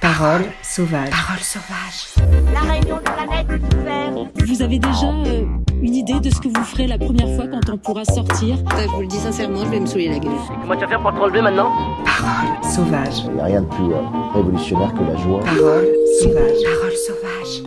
[0.00, 1.10] Parole sauvage.
[1.10, 2.14] Parole sauvage.
[2.54, 4.28] La réunion de planète est ouverte.
[4.46, 5.44] Vous avez déjà euh,
[5.82, 8.58] une idée de ce que vous ferez la première fois quand on pourra sortir?
[8.80, 10.30] Je vous le dis sincèrement, je vais me saouler la gueule.
[10.60, 11.72] Comment tu vas faire pour te relever maintenant?
[12.04, 13.24] Parole sauvage.
[13.26, 14.00] Il n'y a rien de plus euh,
[14.34, 15.40] révolutionnaire que la joie.
[15.40, 15.88] Parole
[16.20, 16.58] sauvage.
[16.64, 17.62] Parole sauvage.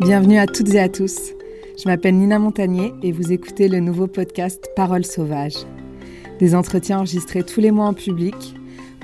[0.00, 1.32] Bienvenue à toutes et à tous.
[1.76, 5.66] Je m'appelle Nina Montagnier et vous écoutez le nouveau podcast Parole sauvage.
[6.40, 8.34] Des entretiens enregistrés tous les mois en public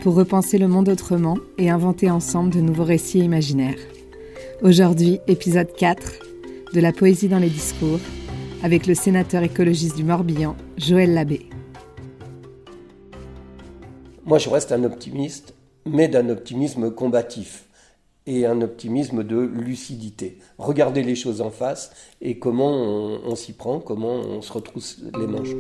[0.03, 3.79] pour repenser le monde autrement et inventer ensemble de nouveaux récits imaginaires.
[4.63, 6.13] Aujourd'hui, épisode 4
[6.75, 8.01] de la poésie dans les discours
[8.65, 11.47] avec le sénateur écologiste du Morbihan, Joël Labbé.
[14.25, 15.55] Moi, je reste un optimiste,
[15.87, 17.69] mais d'un optimisme combatif
[18.27, 20.39] et un optimisme de lucidité.
[20.59, 25.01] Regarder les choses en face et comment on, on s'y prend, comment on se retrousse
[25.19, 25.55] les manches.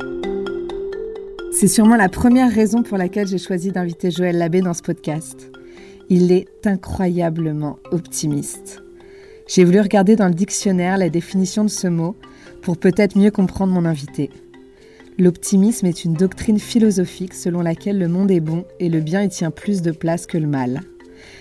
[1.52, 5.50] C'est sûrement la première raison pour laquelle j'ai choisi d'inviter Joël Labbé dans ce podcast.
[6.08, 8.82] Il est incroyablement optimiste.
[9.48, 12.16] J'ai voulu regarder dans le dictionnaire la définition de ce mot
[12.62, 14.30] pour peut-être mieux comprendre mon invité.
[15.18, 19.28] L'optimisme est une doctrine philosophique selon laquelle le monde est bon et le bien y
[19.28, 20.82] tient plus de place que le mal.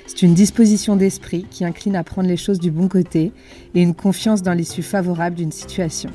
[0.07, 3.31] C'est une disposition d'esprit qui incline à prendre les choses du bon côté
[3.75, 6.09] et une confiance dans l'issue favorable d'une situation.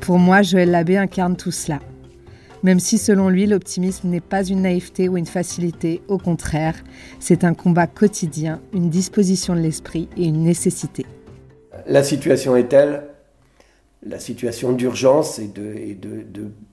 [0.00, 1.78] Pour moi, Joël Labbé incarne tout cela.
[2.62, 6.76] Même si selon lui, l'optimisme n'est pas une naïveté ou une facilité, au contraire,
[7.18, 11.04] c'est un combat quotidien, une disposition de l'esprit et une nécessité.
[11.86, 13.02] La situation est telle,
[14.04, 16.24] la situation d'urgence et, de,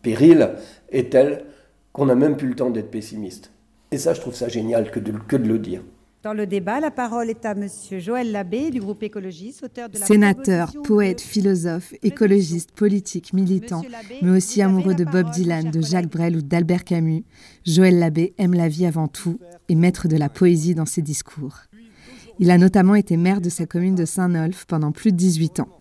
[0.03, 0.51] péril
[0.91, 1.45] est telle
[1.91, 3.51] qu'on n'a même plus le temps d'être pessimiste.
[3.91, 5.81] Et ça, je trouve ça génial que de le dire.
[6.21, 9.97] Dans le débat, la parole est à Monsieur Joël Labbé du groupe écologiste, auteur de
[9.97, 13.83] la Sénateur, poète, philosophe, écologiste, politique, militant,
[14.21, 17.23] mais aussi amoureux de Bob Dylan, de Jacques Brel ou d'Albert Camus,
[17.65, 21.59] Joël Labbé aime la vie avant tout et maître de la poésie dans ses discours.
[22.37, 25.78] Il a notamment été maire de sa commune de Saint-Nolf pendant plus de 18 ans.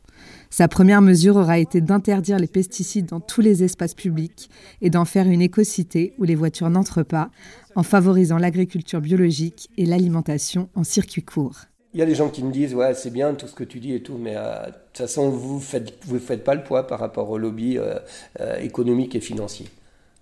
[0.51, 4.49] Sa première mesure aura été d'interdire les pesticides dans tous les espaces publics
[4.81, 7.31] et d'en faire une écocité où les voitures n'entrent pas,
[7.77, 11.67] en favorisant l'agriculture biologique et l'alimentation en circuit court.
[11.93, 13.79] Il y a des gens qui me disent ouais c'est bien tout ce que tu
[13.79, 16.87] dis et tout, mais euh, de toute façon vous faites vous faites pas le poids
[16.87, 17.99] par rapport au lobby euh,
[18.41, 19.69] euh, économique et financier.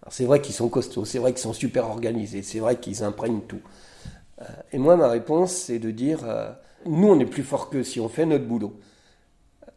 [0.09, 3.41] C'est vrai qu'ils sont costauds, c'est vrai qu'ils sont super organisés, c'est vrai qu'ils imprègnent
[3.49, 3.61] tout.
[4.73, 6.19] et moi ma réponse c'est de dire
[6.85, 8.79] nous on est plus fort que si on fait notre boulot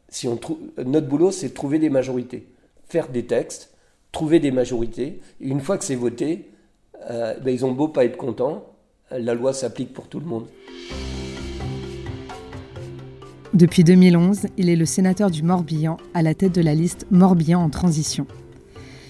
[0.10, 0.40] si on
[0.86, 2.48] notre boulot, c'est de trouver des majorités,
[2.88, 3.74] faire des textes,
[4.12, 5.22] trouver des majorités.
[5.40, 6.50] Une fois que c'est voté,
[7.10, 8.66] euh, ben ils ont beau pas être contents,
[9.12, 10.48] la loi s'applique pour tout le monde.
[13.54, 17.64] Depuis 2011, il est le sénateur du Morbihan à la tête de la liste Morbihan
[17.64, 18.28] en transition.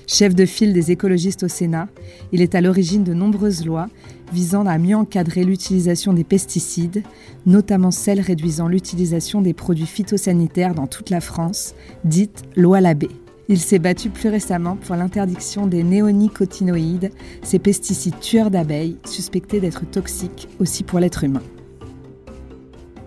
[0.07, 1.87] Chef de file des écologistes au Sénat,
[2.31, 3.89] il est à l'origine de nombreuses lois
[4.31, 7.03] visant à mieux encadrer l'utilisation des pesticides,
[7.45, 13.09] notamment celles réduisant l'utilisation des produits phytosanitaires dans toute la France, dite loi Labbé.
[13.47, 19.89] Il s'est battu plus récemment pour l'interdiction des néonicotinoïdes, ces pesticides tueurs d'abeilles suspectés d'être
[19.89, 21.41] toxiques aussi pour l'être humain.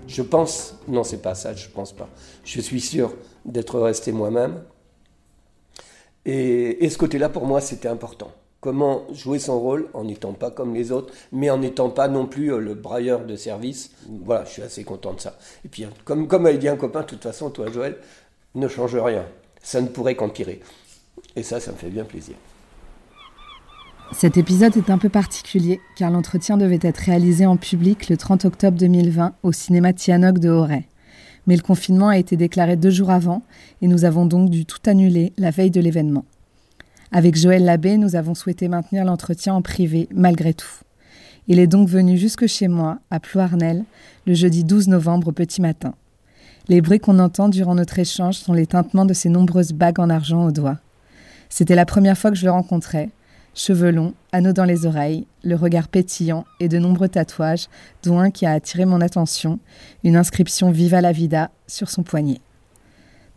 [0.09, 2.09] Je pense, non c'est pas ça, je pense pas.
[2.45, 4.63] Je suis sûr d'être resté moi-même.
[6.25, 8.33] Et ce côté-là pour moi c'était important
[8.63, 12.27] comment jouer son rôle en n'étant pas comme les autres, mais en n'étant pas non
[12.27, 13.91] plus le brailleur de service.
[14.25, 15.37] Voilà, je suis assez content de ça.
[15.65, 17.99] Et puis, comme, comme a dit un copain, de toute façon, toi, Joël,
[18.55, 19.27] ne change rien.
[19.63, 20.61] Ça ne pourrait qu'empirer.
[21.35, 22.37] Et ça, ça me fait bien plaisir.
[24.13, 28.45] Cet épisode est un peu particulier, car l'entretien devait être réalisé en public le 30
[28.45, 30.87] octobre 2020 au cinéma Tianoc de Auray.
[31.49, 33.43] Mais le confinement a été déclaré deux jours avant,
[33.81, 36.25] et nous avons donc dû tout annuler la veille de l'événement.
[37.15, 40.81] Avec Joël Labbé, nous avons souhaité maintenir l'entretien en privé, malgré tout.
[41.47, 43.85] Il est donc venu jusque chez moi, à Ploarnel,
[44.27, 45.93] le jeudi 12 novembre au petit matin.
[46.69, 50.09] Les bruits qu'on entend durant notre échange sont les tintements de ses nombreuses bagues en
[50.09, 50.79] argent aux doigts.
[51.51, 53.11] C'était la première fois que je le rencontrais.
[53.55, 57.69] Cheveux longs, anneaux dans les oreilles, le regard pétillant et de nombreux tatouages,
[58.05, 59.59] dont un qui a attiré mon attention,
[60.03, 62.41] une inscription Viva la vida sur son poignet.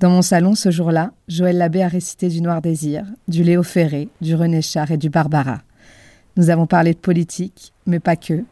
[0.01, 4.09] Dans mon salon ce jour-là, Joël Labbé a récité du Noir Désir, du Léo Ferré,
[4.19, 5.59] du René Char et du Barbara.
[6.35, 8.43] Nous avons parlé de politique, mais pas que,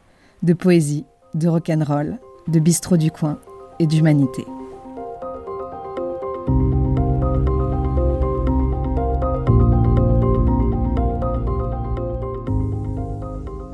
[0.41, 1.03] de poésie,
[1.33, 2.17] de rock'n'roll,
[2.47, 3.39] de bistrot du coin
[3.79, 4.45] et d'humanité.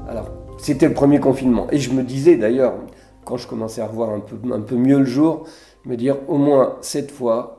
[0.07, 1.67] Alors, c'était le premier confinement.
[1.69, 2.73] Et je me disais d'ailleurs,
[3.25, 5.45] quand je commençais à revoir un peu, un peu mieux le jour,
[5.85, 7.58] me dire au moins cette fois,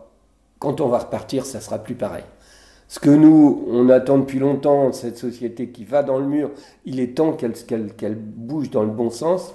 [0.61, 2.23] quand on va repartir, ça sera plus pareil.
[2.87, 6.51] Ce que nous, on attend depuis longtemps, cette société qui va dans le mur,
[6.85, 9.55] il est temps qu'elle bouge dans le bon sens.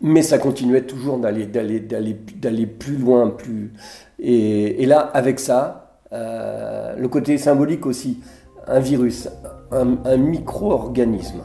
[0.00, 1.46] Mais ça continuait toujours d'aller
[2.66, 3.72] plus loin, plus
[4.18, 8.20] et, là avec ça, euh, le côté symbolique aussi,
[8.66, 9.28] un virus,
[9.70, 11.42] un, un micro-organisme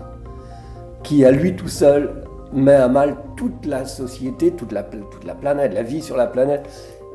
[1.03, 2.23] qui à lui tout seul
[2.53, 6.27] met à mal toute la société, toute la, toute la planète, la vie sur la
[6.27, 6.67] planète.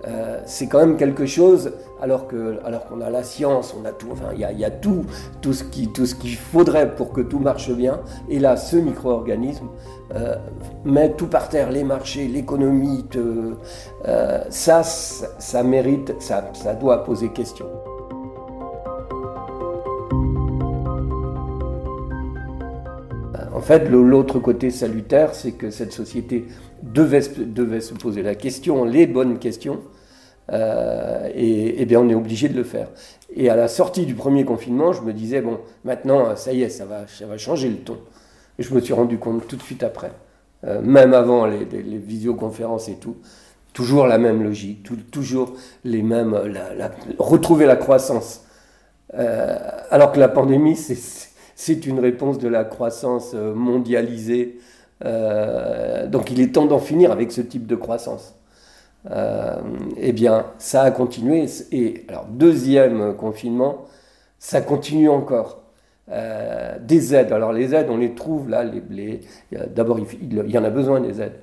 [0.06, 3.92] Euh, c'est quand même quelque chose, alors que alors qu'on a la science, on a
[3.92, 5.04] tout, enfin il y a, y a tout,
[5.40, 8.00] tout ce qu'il faudrait pour que tout marche bien.
[8.28, 9.68] Et là, ce micro-organisme
[10.14, 10.34] euh,
[10.84, 13.54] met tout par terre, les marchés, l'économie, te-
[14.08, 17.66] euh, ça, ça, ça mérite, ça, ça doit poser question.
[23.62, 26.46] En fait, l'autre côté salutaire, c'est que cette société
[26.82, 29.82] devait, se- poser la question, les bonnes questions,
[30.50, 32.88] euh, et, et bien on est obligé de le faire.
[33.36, 36.70] Et à la sortie du premier confinement, je me disais, bon, maintenant, ça y est,
[36.70, 37.06] ça va,
[37.38, 37.98] changer le ton.
[38.58, 40.10] Et je me suis rendu compte tout de suite après,
[40.64, 41.64] euh, même avant les,
[41.98, 43.18] visioconférences et tout,
[43.72, 45.54] toujours la même logique, toujours
[45.84, 46.36] les mêmes,
[47.16, 48.44] retrouver la croissance.
[49.14, 49.56] Euh,
[49.92, 54.58] alors que la pandémie, c'est- c'est une réponse de la croissance euh, mondialisée.
[55.04, 58.34] Euh, donc il est temps d'en finir avec ce type de croissance.
[59.10, 59.56] Euh,
[59.96, 61.46] eh bien, ça a continué.
[61.72, 63.86] Et alors, deuxième confinement,
[64.38, 65.58] ça continue encore.
[66.80, 67.32] Des aides.
[67.32, 68.64] Alors, les aides, on les trouve là.
[68.64, 69.20] Les,
[69.74, 71.40] D'abord, il y en a besoin des aides.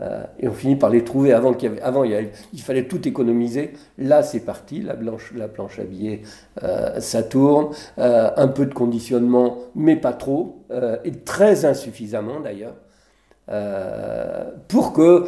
[0.00, 2.86] Euh, et on finit par les trouver avant qu'il y avait, avant il, il fallait
[2.86, 3.72] tout économiser.
[3.98, 4.82] Là, c'est parti.
[4.82, 4.94] La,
[5.48, 6.22] planche à billets,
[6.62, 7.74] euh, ça tourne.
[7.98, 10.64] Euh, un peu de conditionnement, mais pas trop.
[11.04, 12.74] Et très insuffisamment d'ailleurs.
[14.68, 15.24] Pour que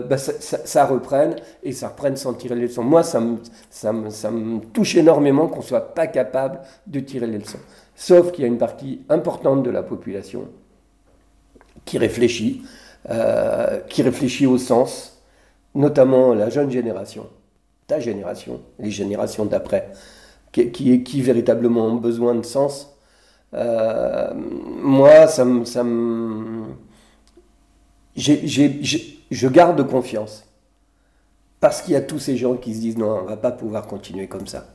[0.00, 2.82] bah, ça, reprenne et ça reprenne sans tirer les leçons.
[2.82, 3.38] Moi, ça me,
[3.70, 7.60] ça me touche énormément qu'on ne soit pas capable de tirer les leçons.
[7.94, 10.48] Sauf qu'il y a une partie importante de la population
[11.84, 12.62] qui réfléchit,
[13.10, 15.22] euh, qui réfléchit au sens,
[15.74, 17.26] notamment la jeune génération,
[17.86, 19.90] ta génération, les générations d'après,
[20.52, 22.96] qui, véritablement ont besoin de sens.
[23.54, 25.64] Euh, moi, ça me...
[25.64, 25.82] Ça
[28.14, 30.44] je garde confiance.
[31.60, 33.52] Parce qu'il y a tous ces gens qui se disent non, on ne va pas
[33.52, 34.66] pouvoir continuer comme ça.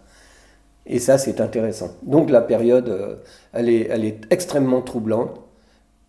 [0.86, 1.92] Et ça, c'est intéressant.
[2.02, 3.18] Donc la période, euh,
[3.52, 5.42] elle, est, elle est extrêmement troublante,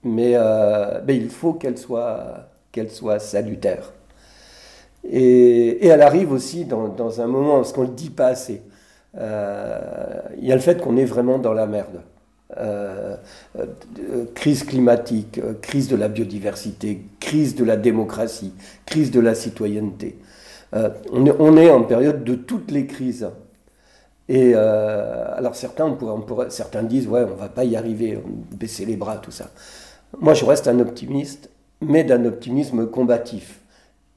[0.05, 3.93] mais, euh, ben, il faut qu'elle soit, qu'elle soit salutaire.
[5.05, 8.63] Et, elle arrive aussi dans, un moment, parce qu'on ne le dit pas assez.
[9.17, 9.79] Euh,
[10.39, 12.01] Il y a le fait qu'on est vraiment dans la merde.
[12.59, 13.17] Euh,
[14.35, 18.53] crise climatique, crise de la biodiversité, crise de la démocratie,
[18.87, 20.19] crise de la citoyenneté.
[21.13, 23.29] On, est, on est en période de toutes les crises.
[24.29, 28.19] Et alors certains, on on pourrait- certains disent ouais, on va pas y arriver,
[28.53, 29.51] baisser les bras, tout ça.
[30.21, 31.51] Moi, je reste un optimiste,
[31.81, 33.61] mais d'un optimisme combatif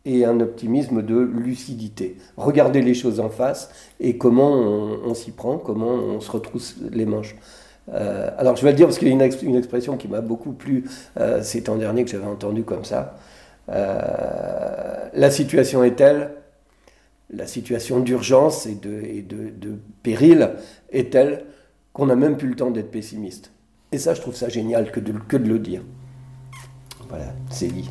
[0.06, 2.18] et un optimisme de lucidité.
[2.38, 7.06] Regarder les choses en face et comment on, s'y prend, comment on se retrousse les
[7.06, 7.36] manches.
[7.94, 10.08] Euh, alors je vais le dire parce qu'il y a une, ex- une expression qui
[10.08, 10.86] m'a beaucoup plu
[11.20, 13.16] euh, ces temps derniers que j'avais entendu comme ça.
[13.70, 16.32] Euh, la situation est telle,
[17.32, 20.52] la situation d'urgence et, de péril
[20.92, 21.46] est telle
[21.94, 23.52] qu'on n'a même plus le temps d'être pessimiste.
[23.94, 25.82] Et ça, je trouve ça génial que de, que de le dire.
[27.10, 27.90] Voilà, c'est dit.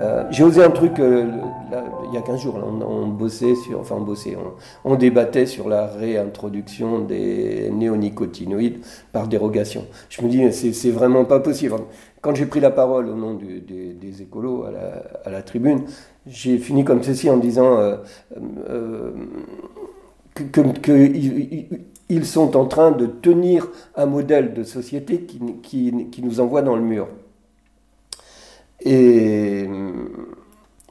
[0.00, 1.41] Euh, J'ai osé un truc euh,
[2.12, 4.36] il y a 15 jours, on, bossait sur, enfin on bossait,
[4.84, 8.80] on, débattait sur la réintroduction des néonicotinoïdes
[9.12, 9.86] par dérogation.
[10.10, 11.76] Je me dis, c'est vraiment pas possible.
[12.20, 14.64] Quand j'ai pris la parole au nom des, écolos
[15.24, 15.84] à la, tribune,
[16.26, 17.96] j'ai fini comme ceci en disant euh,
[18.68, 19.12] euh,
[20.34, 20.90] que,
[22.10, 26.76] ils, sont en train de tenir un modèle de société qui, qui nous envoie dans
[26.76, 27.08] le mur.
[28.84, 29.66] Et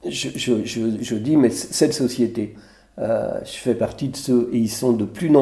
[0.07, 2.55] je, je- je- je dis, mais cette société,
[2.99, 5.35] euh, je fais partie de ceux, et ils sont de plus,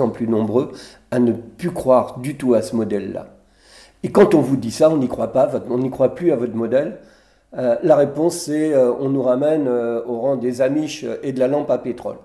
[0.00, 0.72] en plus nombreux,
[1.10, 3.28] à ne plus croire du tout à ce modèle-là.
[4.02, 6.36] Et quand on vous dit ça, on n'y croit pas, on n'y croit plus à
[6.36, 6.98] votre modèle.
[7.58, 11.38] Euh, la réponse, c'est euh, on nous ramène euh, au rang des Amish et de
[11.40, 12.16] la lampe à pétrole.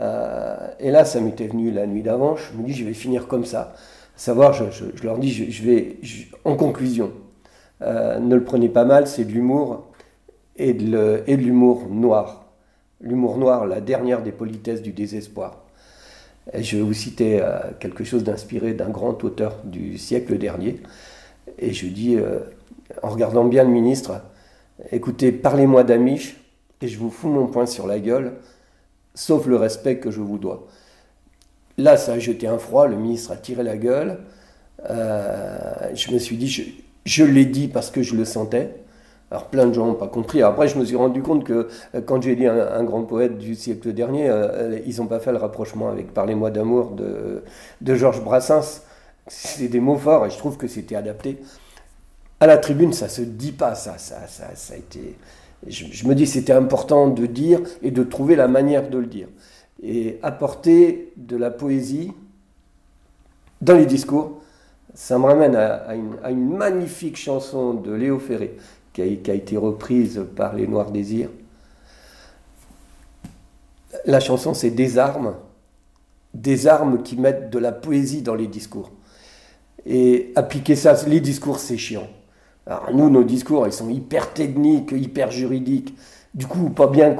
[0.00, 2.36] Euh, et là, ça m'était venu la nuit d'avant.
[2.36, 3.74] Je me dis, je vais finir comme ça.
[4.16, 4.64] Savoir, je,
[5.04, 5.96] leur dis, je, vais,
[6.44, 7.12] en conclusion,
[7.82, 9.86] euh, ne le prenez pas mal, c'est de l'humour
[10.56, 12.46] et de l'humour noir.
[13.00, 15.64] L'humour noir, la dernière des politesses du désespoir.
[16.52, 20.80] Et je vais vous citer euh, quelque chose d'inspiré d'un grand auteur du siècle dernier.
[21.58, 22.40] Et je dis, euh,
[23.02, 24.22] en regardant bien le ministre,
[24.90, 26.36] écoutez, parlez-moi d'Amish
[26.80, 28.34] et je vous fous mon poing sur la gueule,
[29.14, 30.66] sauf le respect que je vous dois.
[31.78, 34.18] Là, ça a jeté un froid, le ministre a tiré la gueule.
[34.90, 38.81] Euh, je me suis dit, je l'ai dit parce que je le sentais.
[39.32, 40.42] Alors plein de gens n'ont pas compris.
[40.42, 43.54] Après, je me suis rendu compte que euh, quand j'ai dit un, grand poète du
[43.54, 47.42] siècle dernier, euh, ils n'ont pas fait le rapprochement avec Parlez-moi d'amour de,
[47.80, 48.82] de Georges Brassens.
[49.28, 51.38] C'est des mots forts et je trouve que c'était adapté.
[52.40, 55.16] À la tribune, ça se dit pas, ça, ça, ça, ça a été.
[55.66, 59.28] Je, me dis c'était important de dire et de trouver la manière de le dire.
[59.82, 62.12] Et apporter de la poésie
[63.62, 64.42] dans les discours,
[64.92, 65.94] ça me ramène à
[66.30, 68.58] une magnifique chanson de Léo Ferré
[68.92, 71.30] qui a, été reprise par les Noirs Désirs.
[74.04, 75.34] La chanson, c'est Des armes,
[76.34, 78.90] des armes qui mettent de la poésie dans les discours.
[79.84, 82.08] Et appliquer ça, les discours, c'est chiant.
[82.66, 85.94] Alors nous, nos discours, ils sont hyper techniques, hyper juridiques.
[86.34, 87.14] Du coup, pas bien,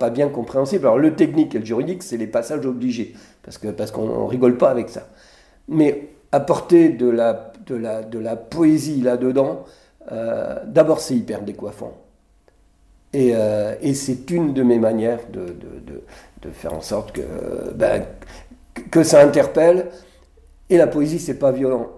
[0.00, 0.86] pas bien compréhensibles.
[0.86, 4.56] Alors le technique et le juridique, c'est les passages obligés, parce que parce qu'on rigole
[4.56, 5.06] pas avec ça.
[5.68, 9.64] Mais apporter de la, de la, de la poésie là-dedans,
[10.12, 11.92] euh, d'abord c'est hyper décoiffant.
[13.12, 17.22] Et, euh, et c'est une de mes manières de, faire en sorte que,
[17.74, 18.04] ben,
[18.90, 19.90] que ça interpelle.
[20.70, 21.88] Et la poésie, c'est pas violent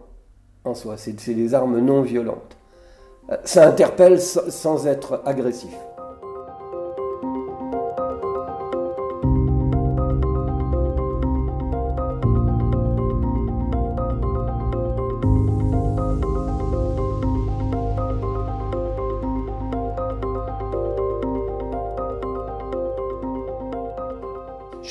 [0.64, 2.56] en soi, c'est des armes non violentes.
[3.30, 5.70] Euh, Ça interpelle sans être agressif.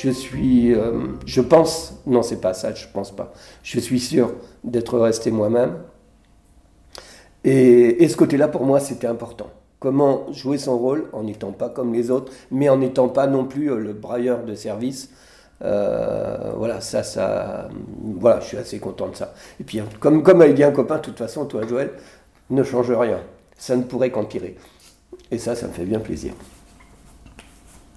[0.02, 0.92] Je suis, euh,
[1.26, 3.34] je pense, non c'est pas ça, je pense pas.
[3.62, 4.32] Je suis sûr
[4.64, 5.74] d'être resté moi-même.
[7.44, 9.50] Et, et ce côté-là, pour moi, c'était important.
[9.78, 13.44] Comment jouer son rôle en n'étant pas comme les autres, mais en n'étant pas non
[13.44, 15.10] plus euh, le brailleur de service.
[15.62, 17.68] Euh, voilà, ça, ça,
[18.02, 19.34] voilà, je suis assez content de ça.
[19.60, 21.90] Et puis, comme, comme dit un copain, de toute façon, toi, Joël,
[22.48, 23.20] ne change rien.
[23.58, 24.56] Ça ne pourrait qu'empirer.
[25.30, 26.32] Et ça, ça me fait bien plaisir.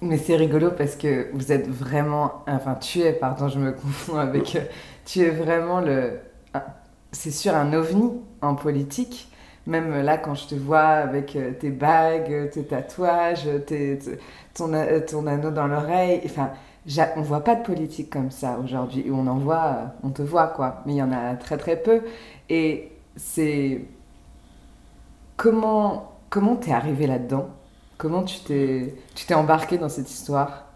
[0.04, 4.16] Mais c'est rigolo parce que vous êtes vraiment, enfin tu es, pardon, je me confonds
[4.18, 4.60] avec, euh,
[5.06, 6.20] tu es vraiment le,
[7.12, 9.28] c'est sûr un ovni en politique.
[9.66, 14.18] Même là, quand je te vois avec euh, tes bagues, tes tatouages, tes- t-
[14.54, 14.72] ton,
[15.08, 16.50] ton anneau dans l'oreille, enfin,
[17.16, 19.10] on voit pas de politique comme ça aujourd'hui.
[19.10, 21.58] Ou on en voit, euh, on te voit quoi, mais il y en a très
[21.58, 22.02] très peu.
[22.50, 23.82] Et c'est
[25.36, 27.48] comment comment t'es arrivé là-dedans?
[28.04, 28.40] Comment tu
[29.26, 30.66] t'es embarqué dans cette histoire?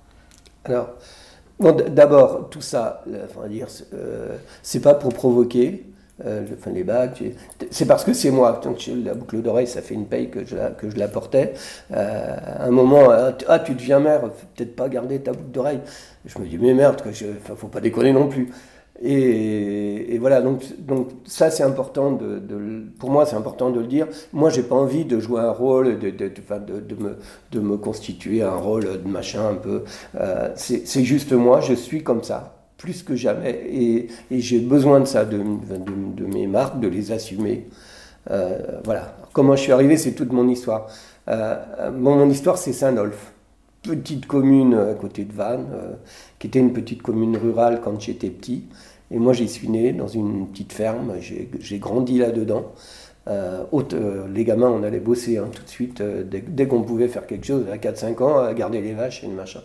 [0.64, 0.90] Alors,
[1.60, 5.86] bon, d'abord, tout ça, enfin, dire, c'est, euh, c'est pas pour provoquer.
[6.26, 7.34] euh, les bagues,
[7.70, 8.60] c'est parce que c'est moi.
[9.04, 11.54] La boucle d'oreille, ça fait une paye que je la, que je la portais.
[11.92, 14.22] Euh, à un moment, ah, tu- deviens mère,
[14.56, 15.80] peut-être pas garder ta boucle d'oreille.
[16.26, 18.50] Je me dis, mais merde, que je, faut pas déconner non plus.
[19.02, 23.86] Et, voilà, donc, donc ça c'est important, de, de pour moi c'est important de le
[23.86, 24.08] dire.
[24.32, 27.16] Moi j'ai pas envie de jouer un rôle, de, de, me,
[27.52, 29.84] de me constituer un rôle de machin un peu.
[30.20, 33.60] Euh, c'est juste moi, je suis comme ça, plus que jamais.
[33.70, 35.38] Et, et j'ai besoin de ça, de,
[36.26, 37.66] mes marques, de les assumer.
[38.30, 39.16] Euh, voilà.
[39.32, 40.88] Comment je suis arrivé, c'est toute mon histoire.
[41.28, 43.32] Euh, mon histoire c'est Saint-Nolf,
[43.82, 45.92] petite commune à côté de Vannes, euh,
[46.38, 48.64] qui était une petite commune rurale quand j'étais petit.
[49.10, 52.72] Et moi, j'y suis né dans une petite ferme, j'ai grandi là-dedans.
[53.28, 57.08] Euh, euh, les gamins, on allait bosser hein, tout de suite, euh, dès, qu'on pouvait
[57.08, 59.60] faire quelque chose, à 4-5 ans, à garder les vaches et le machin.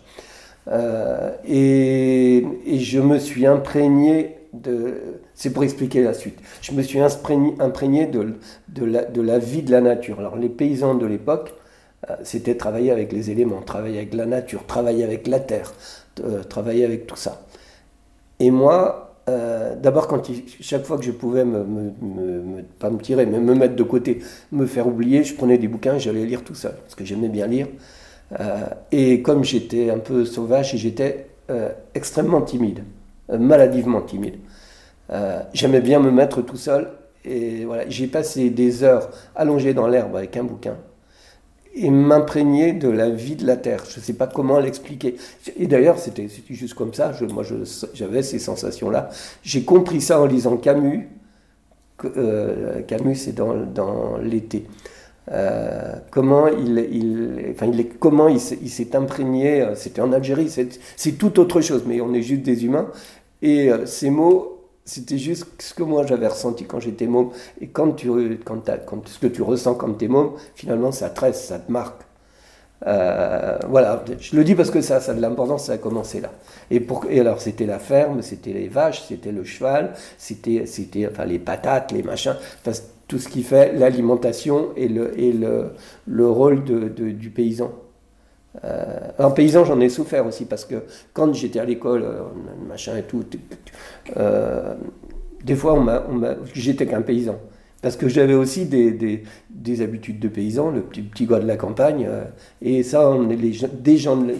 [1.46, 2.44] Et,
[2.78, 5.20] je me suis imprégné de...
[5.34, 6.38] C'est pour expliquer la suite.
[6.60, 8.34] Je me suis imprégné, de,
[8.84, 10.20] la, vie de la nature.
[10.20, 11.54] Alors les paysans de l'époque,
[12.22, 15.72] c'était travailler avec les éléments, travailler avec la nature, travailler avec la terre,
[16.22, 17.46] euh, travailler avec tout ça.
[18.40, 20.08] Et moi, euh, d'abord,
[20.60, 21.62] chaque fois que je pouvais me,
[22.78, 24.20] pas me tirer, mais me mettre de côté,
[24.52, 27.46] me faire oublier, je prenais des bouquins, j'allais lire tout seul, parce que j'aimais bien
[27.46, 27.68] lire.
[28.40, 31.26] Euh, et comme j'étais un peu sauvage, et j'étais
[31.94, 32.84] extrêmement timide,
[33.28, 34.36] maladivement timide.
[35.52, 36.88] J'aimais bien me mettre tout seul.
[37.26, 40.76] Et voilà, j'ai passé des heures allongé dans l'herbe avec un bouquin
[41.74, 43.84] et m'imprégner de la vie de la Terre.
[43.88, 45.16] Je ne sais pas comment l'expliquer.
[45.58, 47.12] Et d'ailleurs, c'était juste comme ça.
[47.12, 47.42] Je- moi,
[47.94, 49.10] j'avais ces sensations-là.
[49.42, 51.08] J'ai compris ça en lisant Camus.
[52.16, 54.66] euh, Camus, c'est dans, dans l'été.
[55.32, 61.40] Euh, comment il, il, enfin, comment il s'est imprégné, euh, c'était en Algérie, c'est tout
[61.40, 62.88] autre chose, mais on est juste des humains.
[63.42, 64.53] Et ces mots,
[64.84, 67.30] c'était juste ce que moi j'avais ressenti quand j'étais môme.
[67.60, 68.10] Et quand tu,
[68.44, 71.70] quand, quand ce que tu ressens quand tu es môme, finalement ça tresse, ça te
[71.72, 72.02] marque.
[72.86, 76.20] Euh, voilà, je le dis parce que ça, ça a de l'importance, ça a commencé
[76.20, 76.32] là.
[76.70, 81.06] Et, pour, et alors c'était la ferme, c'était les vaches, c'était le cheval, c'était, c'était
[81.08, 82.36] enfin, les patates, les machins,
[82.66, 85.72] enfin, tout ce qui fait l'alimentation et le, et le,
[86.06, 87.70] le rôle du paysan.
[88.62, 92.20] Euh, en paysan, j'en ai souffert aussi parce que quand j'étais à l'école, euh,
[92.68, 93.24] machin et tout,
[94.16, 94.74] euh,
[95.42, 97.36] des fois, on j'étais qu'un paysan.
[97.82, 101.46] Parce que j'avais aussi des, des, des, habitudes de paysan, le petit, petit gars de
[101.46, 102.06] la campagne.
[102.08, 102.24] Euh,
[102.62, 104.38] et ça, on des gens de la,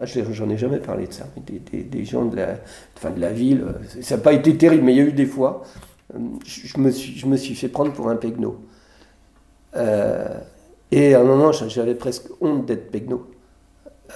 [0.00, 2.56] ah, J'en ai jamais parlé de ça, mais des, gens de la,
[2.96, 3.62] enfin de la ville.
[3.62, 5.62] Euh, ça n'a pas été terrible, mais il y a eu des fois.
[6.14, 8.58] Euh, je me suis, fait prendre pour un pegno.
[9.76, 10.40] Euh,
[10.90, 13.28] et à un moment, j'avais presque honte d'être pegno.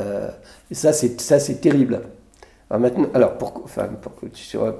[0.01, 0.31] Euh,
[0.71, 2.03] et ça, c'est terrible.
[2.69, 4.75] Alors, maintenant, alors pour, enfin, pour, sur,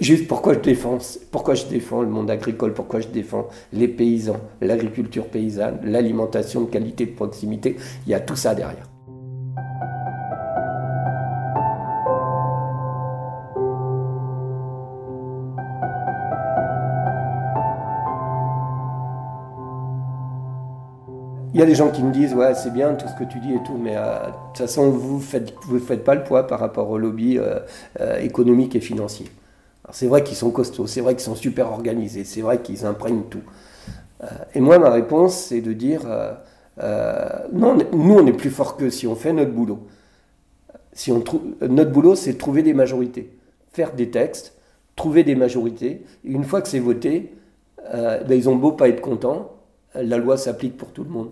[0.00, 0.98] juste pourquoi je, défends,
[1.32, 6.70] pourquoi je défends le monde agricole, pourquoi je défends les paysans, l'agriculture paysanne, l'alimentation de
[6.70, 8.93] qualité, de proximité, il y a tout ça derrière.
[21.54, 23.38] Il y a des gens qui me disent ouais c'est bien tout ce que tu
[23.38, 26.48] dis et tout, mais euh, de toute façon vous faites vous faites pas le poids
[26.48, 27.60] par rapport au lobby euh,
[28.00, 29.26] euh, économique et financier.
[29.92, 33.22] C'est vrai qu'ils sont costauds, c'est vrai qu'ils sont super organisés, c'est vrai qu'ils imprègnent
[33.30, 33.42] tout.
[34.54, 36.00] et moi ma réponse c'est de dire
[37.52, 39.86] non nous on est plus fort que si on fait notre boulot.
[40.92, 41.22] Si on
[41.68, 43.30] notre boulot c'est de trouver des majorités,
[43.72, 44.54] faire des textes,
[44.96, 46.04] trouver des majorités.
[46.24, 47.32] Une fois que c'est voté,
[47.92, 49.52] ben, ils ont beau pas être contents,
[49.94, 51.30] la loi s'applique pour tout le monde.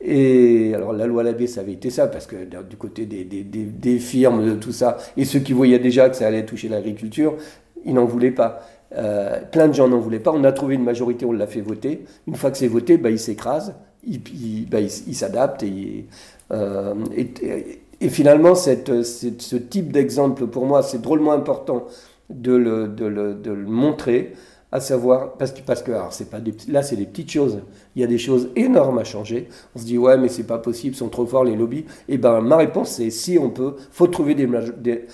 [0.00, 2.36] Et alors la loi Labbé, ça avait été ça, parce que
[2.68, 6.16] du côté des, des, des, firmes, de tout ça, et ceux qui voyaient déjà que
[6.16, 7.36] ça allait toucher l'agriculture,
[7.84, 8.60] ils n'en voulaient pas.
[8.96, 10.32] Euh, plein de gens n'en voulaient pas.
[10.32, 12.04] On a trouvé une majorité, on l'a fait voter.
[12.26, 13.74] Une fois que c'est voté, bah, il s'écrase,
[14.06, 15.62] il, il, bah, s'adapte.
[15.62, 16.06] Et,
[16.52, 21.86] euh, et, et, finalement, cette, ce type d'exemple, pour moi, c'est drôlement important
[22.30, 24.32] de le, de le, de le montrer
[24.74, 27.60] à savoir, parce que, alors pas là c'est des petites choses,
[27.94, 29.48] il y a des choses énormes à changer.
[29.76, 31.84] On se dit ouais mais c'est pas possible, sont trop forts les lobbies.
[32.08, 35.06] Et eh ben ma réponse c'est si on peut, faut trouver des, des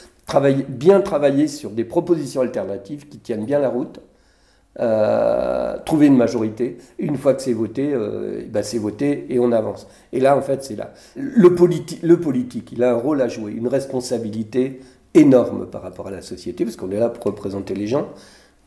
[0.66, 4.00] bien travailler sur des propositions alternatives qui tiennent bien la route.
[4.78, 6.78] Euh, trouver une majorité.
[6.98, 9.88] Une fois que c'est voté, euh, ben c'est voté et on avance.
[10.12, 10.94] Et là, en fait, c'est là.
[11.16, 14.80] Le, politi le politique, il a un rôle à jouer, une responsabilité
[15.12, 18.08] énorme par rapport à la société, parce qu'on est là pour représenter les gens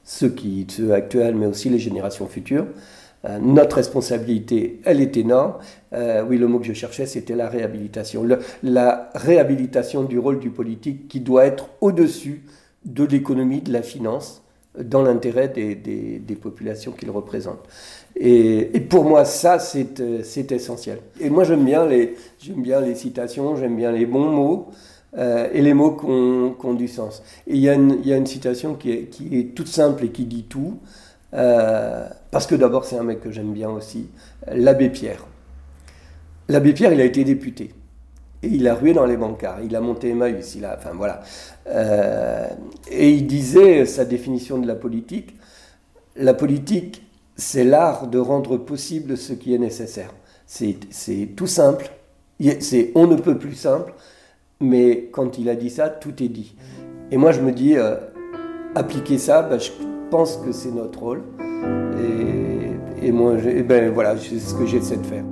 [0.04, 2.66] ceux, qui, ceux actuels, mais aussi les générations futures.
[3.26, 5.54] Euh, notre responsabilité, elle est énorme.
[5.94, 8.28] Euh, oui, le mot que je cherchais, c'était la réhabilitation.
[8.63, 12.44] la réhabilitation du rôle du politique qui doit être au-dessus
[12.86, 14.44] de l'économie, de la finance,
[14.78, 17.60] dans l'intérêt des, des, populations qu'il représente.
[18.16, 21.00] Et, pour moi, ça, c'est euh, essentiel.
[21.20, 21.88] Et moi, j'aime bien,
[22.48, 24.68] bien les citations, j'aime bien les bons mots.
[25.17, 27.21] Euh, et les mots qui ont, du sens.
[27.45, 30.80] Et il y, a une citation qui est, toute simple et qui dit tout,
[31.36, 34.10] euh, parce que d'abord c'est un mec que j'aime bien aussi,
[34.52, 35.26] l'abbé Pierre.
[36.49, 37.73] L'abbé Pierre, il a été député.
[38.41, 41.21] Et il a rué dans les bancards, il a monté Emmaüs, il a, enfin voilà.
[41.67, 42.47] Euh,
[42.89, 45.36] et il disait sa définition de la politique,
[46.15, 47.04] la politique,
[47.36, 50.13] c'est l'art de rendre possible ce qui est nécessaire.
[50.45, 50.76] C'est
[51.36, 51.91] tout simple,
[52.60, 53.93] c'est on ne peut plus simple,
[54.63, 56.56] mais quand il a dit ça, tout est dit.
[57.12, 57.95] Et moi, je me dis, euh,
[58.76, 59.69] appliquer ça, bah, je
[60.10, 61.21] pense que c'est notre rôle.
[63.02, 63.34] Et, moi,
[63.67, 65.26] ben, voilà, c'est ce que j'essaie de faire.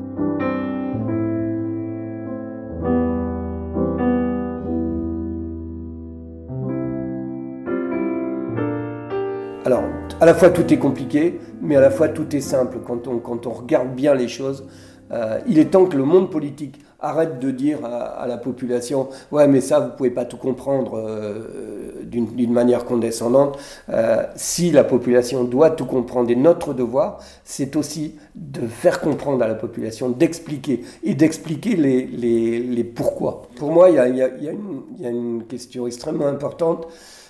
[9.63, 9.83] Alors,
[10.19, 13.19] à la fois tout est compliqué, mais à la fois tout est simple quand on,
[13.19, 14.67] quand on regarde bien les choses.
[15.11, 19.47] Euh, il est temps que le monde politique arrête de dire à, la population ouais
[19.47, 23.57] mais ça vous pouvez pas tout comprendre euh, d'une manière condescendante.
[23.89, 29.43] Euh, si la population doit tout comprendre et notre devoir, c'est aussi de faire comprendre
[29.43, 33.43] à la population, d'expliquer et d'expliquer les, les, les, pourquoi.
[33.55, 36.87] Pour moi, il y a, y, y a, une question extrêmement importante,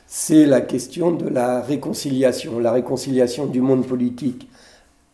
[0.07, 4.49] c'est la question de la réconciliation, la réconciliation du monde politique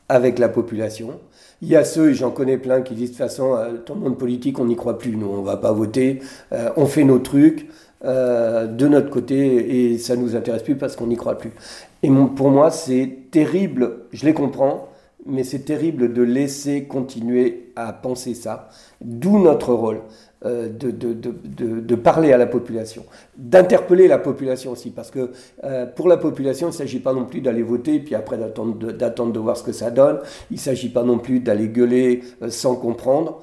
[0.10, 1.20] avec la population
[1.62, 3.96] il y a ceux, et j'en connais plein, qui disent de toute façon, euh, ton
[3.96, 6.20] monde politique, on n'y croit plus, nous, on va pas voter,
[6.54, 7.68] euh, on fait nos trucs
[8.06, 11.52] euh, de notre côté et ça nous intéresse plus parce qu'on n'y croit plus.
[12.04, 14.90] Et pour moi, c'est terrible, je les comprends,
[15.26, 18.70] mais c'est terrible de laisser continuer à penser ça.
[19.02, 20.02] D'où notre rôle.
[20.46, 23.04] euh, de, de, de, de, parler à la population,
[23.40, 25.32] d'interpeller la population aussi, parce que
[25.64, 29.32] euh, pour la population, il ne s'agit pas non plus d'aller voter, puis après d'attendre
[29.32, 30.20] de, voir ce que ça donne,
[30.52, 33.42] il ne s'agit pas non plus d'aller gueuler euh, sans comprendre.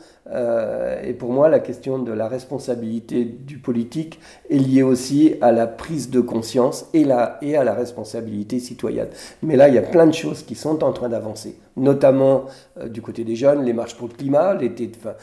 [1.05, 5.66] et pour moi, la question de la responsabilité du politique est liée aussi à la
[5.66, 9.09] prise de conscience et, la, et à la responsabilité citoyenne.
[9.42, 12.44] Mais là, il y a plein de choses qui sont en train d'avancer, notamment
[12.87, 15.15] du côté des jeunes, les marches pour le climat, enfin,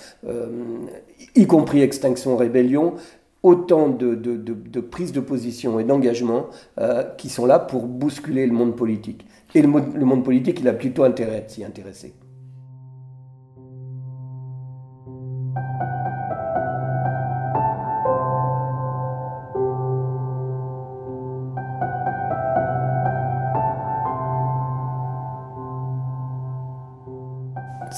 [1.36, 2.96] y compris Extinction Rébellion,
[3.44, 6.48] autant de, prises de position et d'engagement
[6.80, 9.26] euh, qui sont là pour bousculer le monde politique.
[9.56, 12.14] Et le, le monde politique, il a plutôt intérêt à s'y intéresser.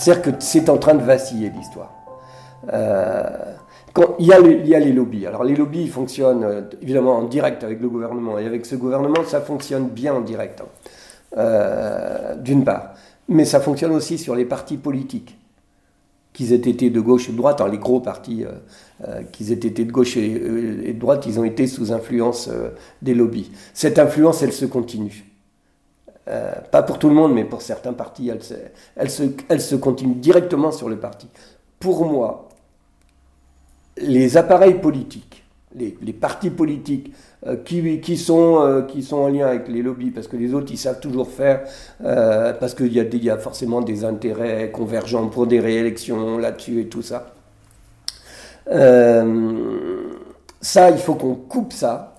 [0.03, 1.93] C'est-à-dire que c'est en train de vaciller l'histoire.
[2.73, 3.23] Euh,
[4.19, 5.25] il, y a les, lobbies.
[5.25, 8.37] Alors les lobbies fonctionnent euh, évidemment en direct avec le gouvernement.
[8.37, 10.65] Et avec ce gouvernement, ça fonctionne bien en direct, hein.
[11.37, 12.95] euh, d'une part.
[13.29, 15.37] Mais ça fonctionne aussi sur les partis politiques.
[16.33, 18.43] Qu'ils aient été de gauche ou de droite, alors les gros partis,
[19.31, 22.49] qu'ils aient été de gauche et, de droite, ils ont été sous influence
[23.03, 23.51] des lobbies.
[23.75, 25.32] Cette influence, elle se continue.
[26.25, 28.41] Pas pour tout le monde, mais pour certains partis, elle
[29.11, 31.27] se, elle continue directement sur le parti.
[31.79, 32.49] Pour moi,
[33.97, 35.43] les appareils politiques,
[35.75, 37.13] les, partis politiques
[37.47, 40.53] euh, qui, qui, sont, euh, qui sont en lien avec les lobbies, parce que les
[40.53, 41.63] autres, ils savent toujours faire,
[42.03, 46.87] euh, parce qu'il y, y, a forcément des intérêts convergents pour des réélections là-dessus et
[46.87, 47.33] tout ça.
[50.61, 52.15] ça, il faut qu'on coupe ça.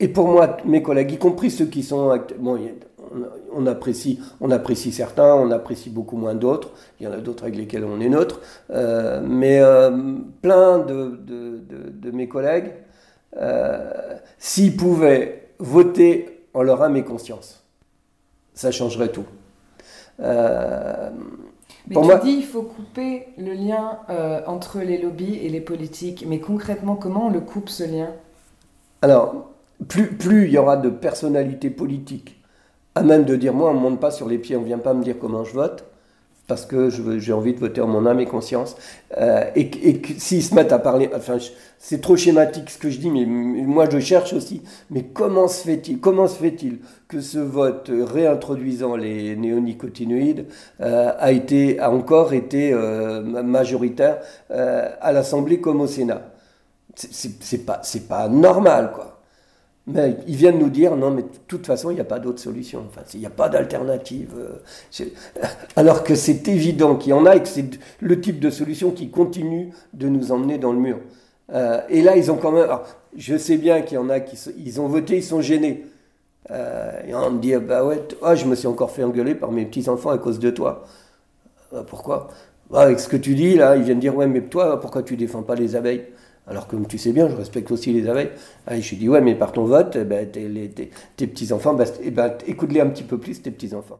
[0.00, 2.20] Et pour moi, mes collègues, y compris ceux qui sont...
[2.38, 2.58] Bon,
[3.52, 6.70] on, apprécie, on apprécie certains, on apprécie beaucoup moins d'autres.
[7.00, 8.40] Il y en a d'autres avec lesquels on est neutre.
[8.70, 9.90] Euh, mais euh,
[10.42, 12.72] plein de, de, mes collègues,
[13.36, 13.90] euh,
[14.38, 17.64] s'ils pouvaient voter en leur âme et conscience,
[18.54, 19.26] ça changerait tout.
[20.18, 21.10] mais
[21.88, 23.98] tu dis il faut couper le lien
[24.46, 26.24] entre les lobbies et les politiques.
[26.28, 28.10] Mais concrètement, comment on le coupe ce lien?
[29.02, 29.50] Alors,
[29.88, 32.40] plus, plus il y aura de personnalités politiques
[32.94, 34.78] à même de dire moi on ne monte pas sur les pieds, on ne vient
[34.78, 35.84] pas me dire comment je vote
[36.46, 38.76] parce que j'ai envie de voter en mon âme et conscience.
[39.16, 39.70] Euh, et,
[40.18, 41.38] s'ils se mettent à parler, enfin,
[41.78, 44.62] c'est trop schématique ce que je dis, mais moi je cherche aussi.
[44.90, 50.46] Mais comment se fait-il, comment se fait-il que ce vote réintroduisant les néonicotinoïdes
[50.80, 54.18] euh, a été, a encore été euh, majoritaire
[54.50, 56.30] à l'Assemblée comme au Sénat?
[56.94, 59.13] C'est pas, c'est pas normal, quoi.
[59.86, 62.40] Mais ils viennent nous dire non, mais de toute façon, il n'y a pas d'autre
[62.40, 62.84] solution.
[62.88, 64.32] Enfin, il n'y a pas d'alternative.
[64.38, 65.04] Euh,
[65.76, 68.92] alors que c'est évident qu'il y en a et que c'est le type de solution
[68.92, 70.98] qui continue de nous emmener dans le mur.
[71.52, 72.66] Euh, et là, ils ont quand même.
[73.16, 75.84] je sais bien qu'il y en a qui ils ont voté, ils sont gênés.
[76.50, 79.52] Euh, et on me dit bah ouais, oh, je me suis encore fait engueuler par
[79.52, 80.84] mes petits enfants à cause de toi.
[81.88, 82.28] pourquoi?
[82.70, 85.16] Bah, Avec ce que tu dis là, ils viennent dire ouais, mais toi, pourquoi tu
[85.16, 86.04] défends pas les abeilles?
[86.46, 88.30] Alors comme tu sais bien, je respecte aussi les abeilles.
[88.66, 92.10] Ah, je lui dis, ouais, mais par ton vote, eh ben, tes, petits-enfants, bah, eh
[92.10, 93.98] ben, écoute-les un petit peu plus, tes petits-enfants.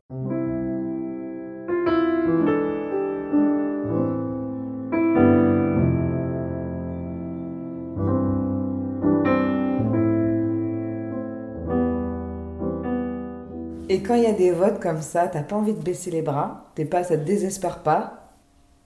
[13.89, 16.21] Et quand il y a des votes comme ça, t'as pas envie de baisser les
[16.21, 16.67] bras?
[16.75, 18.33] T'es pas, ça te désespère pas?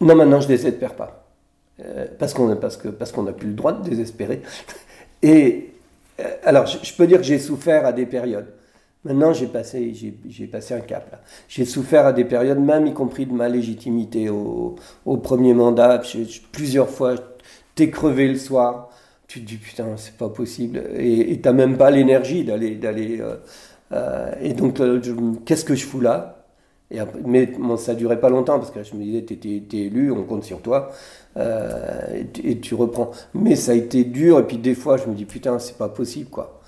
[0.00, 1.27] Non, maintenant je désespère pas.
[1.84, 4.42] Euh, parce qu'on parce que, parce qu'on n'a plus le droit de désespérer.
[5.22, 5.70] Et
[6.20, 8.48] euh, alors, je, peux dire que j'ai souffert à des périodes.
[9.04, 11.24] Maintenant, j'ai passé, j'ai, passé un cap.
[11.48, 14.74] J'ai souffert à des périodes, même y compris de ma légitimité au,
[15.06, 16.02] au premier mandat.
[16.52, 17.14] plusieurs fois,
[17.74, 18.90] t'es crevé le soir.
[19.28, 20.82] Tu te dis putain, c'est pas possible.
[20.96, 23.22] Et t'as même pas l'énergie d'aller, d'aller.
[23.92, 24.80] Euh, et donc,
[25.44, 26.37] qu'est-ce que je fous là?
[27.24, 30.24] Mais bon, ça durait pas longtemps parce que je me disais, tu es, élu, on
[30.24, 30.90] compte sur toi.
[31.36, 33.10] Euh, et, tu reprends.
[33.34, 35.88] Mais ça a été dur, et puis des fois, je me dis, putain, c'est pas
[35.88, 36.60] possible, quoi.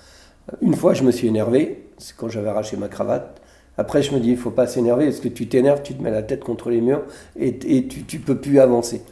[0.60, 3.40] Une fois, je me suis énervé, c'est quand j'avais arraché ma cravate.
[3.78, 6.10] Après, je me dis, il faut pas s'énerver, parce que tu t'énerves, tu te mets
[6.10, 7.02] la tête contre les murs,
[7.38, 9.02] et, tu, tu peux plus avancer.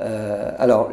[0.00, 0.90] Euh, alors,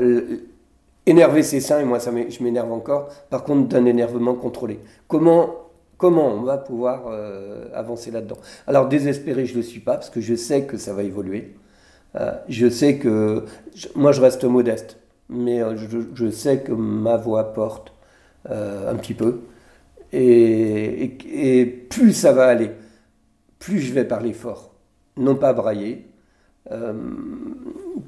[1.05, 3.09] énerver, c'est sain, et moi, ça je m'énerve encore.
[3.29, 4.79] Par contre, d'un énervement contrôlé.
[5.07, 5.64] Comment
[5.97, 10.09] comment on va pouvoir euh, avancer là-dedans Alors désespéré, je ne le suis pas, parce
[10.09, 11.55] que je sais que ça va évoluer.
[12.15, 13.43] Euh, je sais que
[13.95, 14.97] moi je reste modeste,
[15.29, 15.75] mais euh,
[16.13, 17.93] je, sais que ma voix porte
[18.47, 19.41] un petit peu.
[20.13, 22.71] Et, plus ça va aller,
[23.59, 24.75] plus je vais parler fort.
[25.17, 26.05] Non pas brailler,
[26.71, 26.93] euh,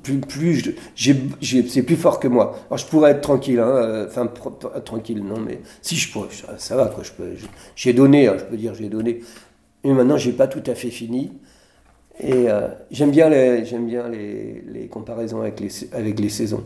[0.01, 2.57] plus, plus c'est plus fort que moi.
[2.67, 4.27] Alors je pourrais être tranquille, hein, euh, enfin
[4.83, 7.03] tranquille, non, mais si je pourrais, ça va quoi.
[7.03, 7.33] Je peux,
[7.75, 9.19] j'ai donné, hein, je peux dire j'ai donné.
[9.83, 11.33] Mais maintenant j'ai pas tout à fait fini.
[12.19, 16.63] Et euh, j'aime bien les, j'aime bien les, comparaisons avec les, avec les saisons.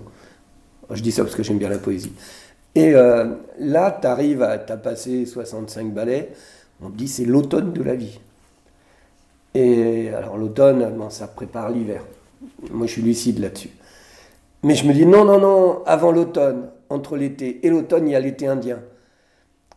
[0.92, 2.14] je dis ça parce que j'aime bien la poésie.
[2.74, 6.32] Et là, tu à, as passé 65 ballets.
[6.82, 8.18] On dit c'est l'automne de la vie.
[9.54, 12.04] Et alors l'automne, ça prépare l'hiver.
[12.72, 13.70] Moi, je suis lucide là-dessus.
[14.64, 18.16] Mais je me dis, non, non, non, avant l'automne, entre l'été et l'automne, il y
[18.16, 18.80] a l'été indien.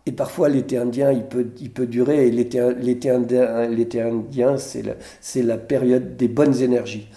[0.07, 2.29] Et parfois, l'été indien, il peut, il peut durer.
[2.29, 2.61] Et l'été
[3.11, 4.95] indien, indien c'est la,
[5.43, 7.09] la période des bonnes énergies.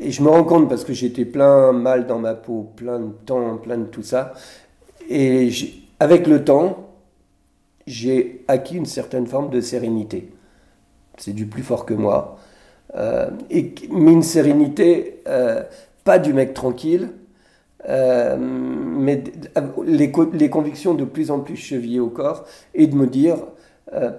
[0.00, 3.12] Et je me rends compte, parce que j'étais plein mal dans ma peau, plein de
[3.24, 4.34] temps, plein de tout ça.
[5.08, 5.50] Et
[6.00, 6.90] avec le temps,
[7.86, 10.32] j'ai acquis une certaine forme de sérénité
[11.18, 12.38] c'est du plus fort que moi.
[12.96, 13.30] Euh,
[13.90, 15.62] mais une sérénité, euh,
[16.04, 17.08] pas du mec tranquille,
[17.88, 19.22] euh, mais
[19.84, 23.36] les, convictions de plus en plus chevillées au corps, et de me dire,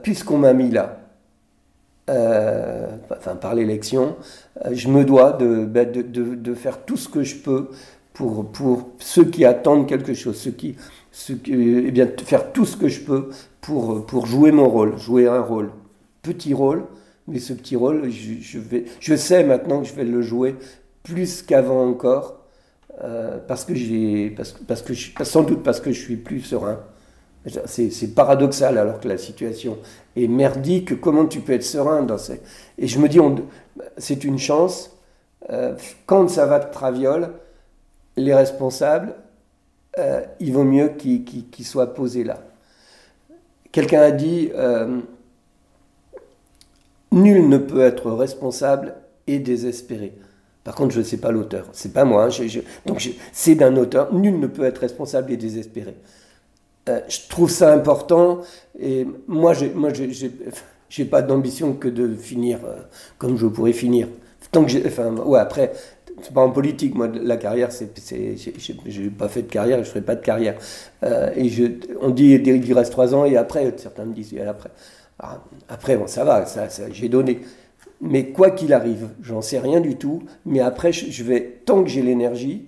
[0.03, 0.99] puisqu'on m'a mis là,
[2.07, 4.15] enfin par l'élection,
[4.71, 7.69] je me dois bah, de, faire tout ce que je peux
[8.13, 10.75] pour, pour ceux qui attendent quelque chose, ceux qui,
[11.11, 13.29] ceux qui, eh bien, faire tout ce que je peux
[13.59, 15.71] pour, pour jouer mon rôle, jouer un rôle
[16.25, 16.85] petit rôle,
[17.27, 20.55] mais ce petit rôle, je, vais, je sais maintenant que je vais le jouer
[21.03, 22.41] plus qu'avant encore,
[23.03, 26.41] euh, parce que j'ai, parce, parce que je, sans doute parce que je suis plus
[26.41, 26.79] serein.
[27.67, 29.77] C'est paradoxal alors que la situation
[30.15, 30.99] est merdique.
[30.99, 32.41] Comment tu peux être serein dans ces...
[32.79, 33.19] Et je me dis,
[33.97, 34.97] c'est une chance.
[35.51, 35.75] Euh,
[36.07, 37.33] quand ça va de traviole,
[38.17, 39.13] les responsables,
[39.99, 42.39] euh, il vaut mieux qu'ils soient posés là.
[43.71, 44.49] Quelqu'un a dit,
[47.15, 48.93] Nul ne peut être responsable
[49.25, 50.13] et désespéré.
[50.65, 51.67] Par contre, je ne sais pas l'auteur.
[51.73, 52.25] C'est pas moi.
[52.25, 54.13] Hein, donc, c'est d'un auteur.
[54.13, 55.95] Nul ne peut être responsable et désespéré.
[56.89, 58.41] Euh, je trouve ça important.
[58.79, 62.77] Et moi, j'ai, moi, j'ai, pas d'ambition que de finir euh,
[63.17, 64.07] comme je pourrais finir.
[64.51, 64.83] Tant que j'ai,
[65.37, 65.71] après,
[66.21, 66.95] c'est pas en politique.
[66.95, 67.91] Moi, la carrière, c'est,
[68.87, 70.57] j'ai, pas fait de carrière, je ferai pas de carrière.
[71.03, 71.63] Euh, et je,
[72.01, 74.69] on dit, il reste trois ans et après, certains me disent, et après.
[75.19, 77.41] Ah, après, bon, ça va, ça, j'ai donné.
[78.01, 80.23] Mais quoi qu'il arrive, j'en sais rien du tout.
[80.45, 82.67] Mais après, je vais, tant que j'ai l'énergie,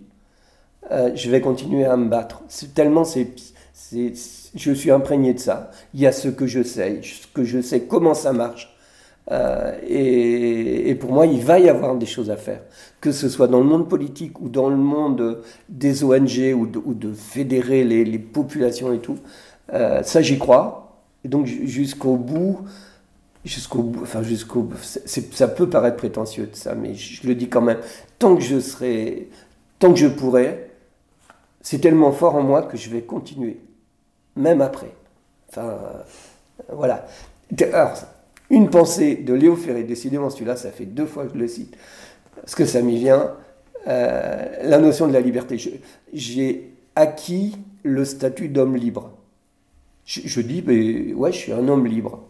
[0.91, 2.43] euh, je vais continuer à me battre.
[2.73, 3.27] Tellement, c'est,
[3.91, 5.71] je suis imprégné de ça.
[5.93, 8.73] Il y a ce que je sais, ce que je sais comment ça marche.
[9.31, 12.61] Euh, et, pour moi, il va y avoir des choses à faire,
[13.01, 17.13] que ce soit dans le monde politique ou dans le monde des ONG ou de,
[17.13, 19.17] fédérer les, populations et tout.
[19.73, 20.86] Euh, ça, j'y crois.
[21.27, 22.61] Donc jusqu'au bout,
[23.45, 27.79] jusqu'au enfin jusqu'au, ça peut paraître prétentieux de ça, mais je le dis quand même.
[28.19, 29.29] Tant que je serai,
[29.79, 30.71] tant que je pourrai,
[31.61, 33.59] c'est tellement fort en moi que je vais continuer,
[34.35, 34.91] même après.
[35.49, 37.05] Enfin, euh, voilà.
[38.49, 41.75] Une pensée de Léo Ferré, décidément celui-là, ça fait deux fois que je le cite,
[42.35, 43.33] parce que ça m'y vient.
[43.87, 45.57] Euh, la notion de la liberté.
[46.13, 49.13] J'ai acquis le statut d'homme libre.
[50.07, 52.23] Je, dis, mais ouais, je suis un homme libre.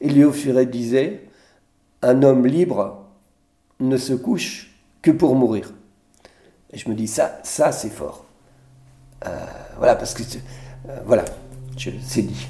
[0.00, 1.28] Et Léo Ferré disait,
[2.00, 3.04] un homme libre
[3.78, 4.70] ne se couche
[5.02, 5.74] que pour mourir.
[6.72, 8.24] Et je me dis, ça, ça c'est fort.
[9.26, 10.22] Euh, voilà, parce que,
[10.88, 11.26] euh, voilà,
[11.76, 12.48] c'est dit.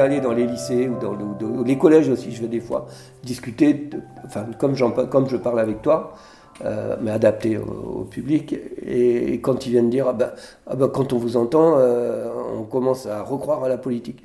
[0.00, 2.86] Aller dans les lycées ou les collèges aussi, je vais des fois
[3.22, 3.90] discuter,
[4.24, 6.14] enfin, comme, je parle avec toi,
[6.64, 8.54] euh, mais adapté au, public.
[8.84, 10.32] Et, quand ils viennent dire, ah ben,
[10.66, 12.28] ah ben, quand on vous entend, euh,
[12.58, 14.22] on commence à recroire à la politique.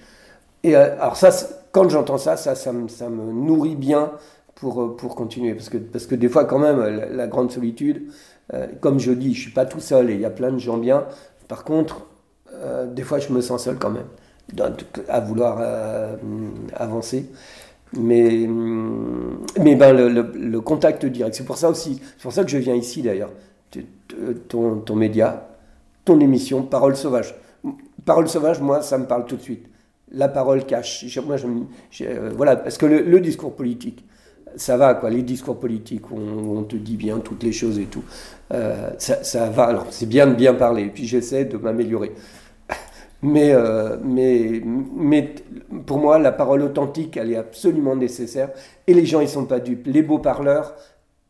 [0.64, 1.32] Et euh, alors ça,
[1.72, 4.12] quand j'entends ça, ça, ça me, nourrit bien
[4.56, 5.54] pour, pour continuer.
[5.54, 6.80] Parce que, parce que des fois, quand même,
[7.12, 8.12] la, grande solitude,
[8.82, 10.78] comme je dis, je suis pas tout seul et il y a plein de gens
[10.78, 11.06] bien.
[11.48, 12.06] Par contre,
[12.88, 14.08] des fois, je me sens seul quand même
[15.08, 16.16] à vouloir euh,
[16.76, 17.28] avancer.
[17.94, 18.48] Mais,
[19.60, 22.76] mais ben, le, contact direct, c'est pour ça aussi, c'est pour ça que je viens
[22.76, 23.32] ici d'ailleurs.
[24.48, 25.50] Ton, ton média,
[26.06, 27.36] ton émission, Parole sauvage.
[28.06, 29.66] Parole sauvage, moi, ça me parle tout de suite.
[30.12, 31.06] La parole cache.
[31.26, 31.38] Moi,
[32.02, 34.04] euh, voilà, parce que le, discours politique,
[34.56, 35.10] ça va, quoi.
[35.10, 38.04] Les discours politiques, on, te dit bien toutes les choses et tout.
[38.54, 39.66] Euh, ça, va.
[39.66, 40.88] Alors, c'est bien de bien parler.
[40.94, 42.12] Puis, j'essaie de m'améliorer.
[43.22, 45.36] Mais, euh, mais, mais
[45.86, 48.50] pour moi, la parole authentique, elle est absolument nécessaire.
[48.88, 49.86] Et les gens, ils sont pas dupes.
[49.86, 50.74] Les beaux parleurs,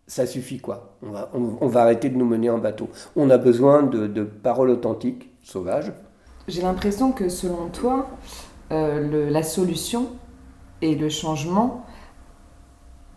[0.07, 0.95] ça suffit quoi.
[1.03, 2.89] On va, on, va arrêter de nous mener en bateau.
[3.15, 5.91] On a besoin de, de paroles authentiques, sauvages.
[6.47, 8.09] J'ai l'impression que selon toi,
[8.71, 10.07] euh, la solution
[10.81, 11.85] et le changement,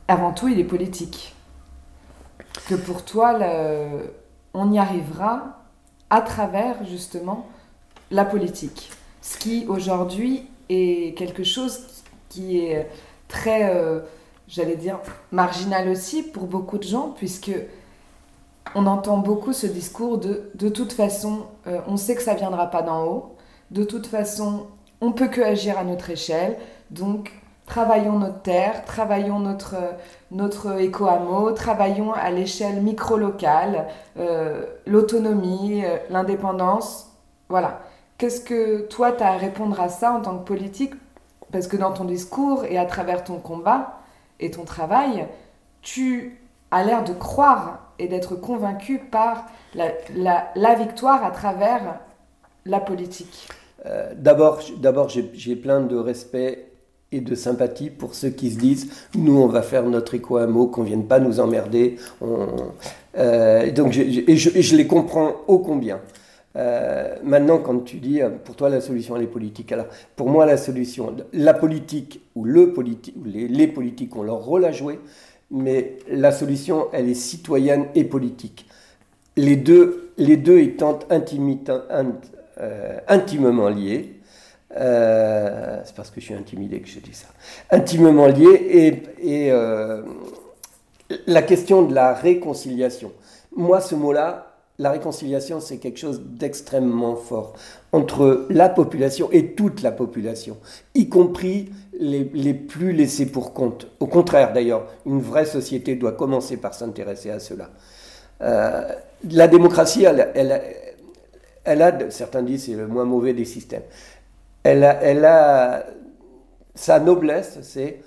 [0.08, 1.34] avant tout, il est politique.
[2.68, 3.38] Que pour toi,
[4.52, 5.64] on y arrivera
[6.10, 7.48] à travers justement
[8.10, 8.90] la politique.
[9.22, 11.80] Ce qui aujourd'hui est quelque chose
[12.28, 12.88] qui est
[13.28, 14.00] très, euh,
[14.48, 14.98] j'allais dire,
[15.32, 17.52] marginal aussi pour beaucoup de gens, puisque
[18.74, 22.66] on entend beaucoup ce discours de de toute façon, euh, on sait que ça viendra
[22.66, 23.34] pas d'en haut,
[23.70, 24.66] de toute façon,
[25.00, 26.58] on peut que agir à notre échelle,
[26.90, 27.32] donc
[27.66, 29.76] travaillons notre terre, travaillons notre,
[30.30, 33.86] notre éco-hameau, travaillons à l'échelle micro-locale,
[34.18, 37.10] euh, l'autonomie, l'indépendance,
[37.48, 37.80] voilà.
[38.18, 40.94] Qu'est-ce que toi, tu as à répondre à ça en tant que politique?
[41.53, 44.00] Parce que dans ton discours et à travers ton combat
[44.40, 45.27] et ton travail,
[45.83, 46.38] tu
[46.70, 49.92] as l'air de croire et d'être convaincu par la,
[50.57, 52.00] la- victoire à travers
[52.66, 53.48] la politique.
[53.87, 54.61] Euh, D'abord,
[55.09, 56.68] j'ai plein de respect
[57.12, 60.83] et de sympathie pour ceux qui se disent nous, on va faire notre éco-hameau, qu'on
[60.83, 61.96] vienne pas nous emmerder.
[63.16, 66.00] Euh, donc, je, et je les comprends ô combien.
[66.56, 70.28] Euh, maintenant, quand tu dis euh, pour toi la solution elle est politique, alors pour
[70.28, 74.70] moi la solution, la politique ou le politique, ou les, politiques ont leur rôle à
[74.70, 75.00] jouer,
[75.50, 78.66] mais la solution elle est citoyenne et politique.
[79.36, 82.12] Les deux, les deux étant intimita- int-
[82.60, 84.12] euh, intimement liés.
[84.70, 87.28] C'est parce que je suis intimidé que je dis ça.
[87.70, 89.52] Intimement liés et,
[91.26, 93.12] la question de la réconciliation.
[93.54, 97.54] Moi, ce mot-là, la réconciliation, c'est quelque chose d'extrêmement fort
[97.92, 100.56] entre la population et toute la population,
[100.94, 103.87] y compris les, les plus laissés pour compte.
[104.00, 107.70] Au contraire, d'ailleurs, une vraie société doit commencer par s'intéresser à cela.
[108.40, 108.88] Euh,
[109.30, 110.60] la démocratie, elle, elle,
[111.62, 113.84] elle a, certains disent, c'est le moins mauvais des systèmes.
[114.64, 115.87] Elle a, elle a
[116.74, 118.00] sa noblesse, c'est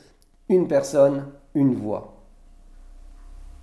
[0.50, 2.17] une personne, une voix.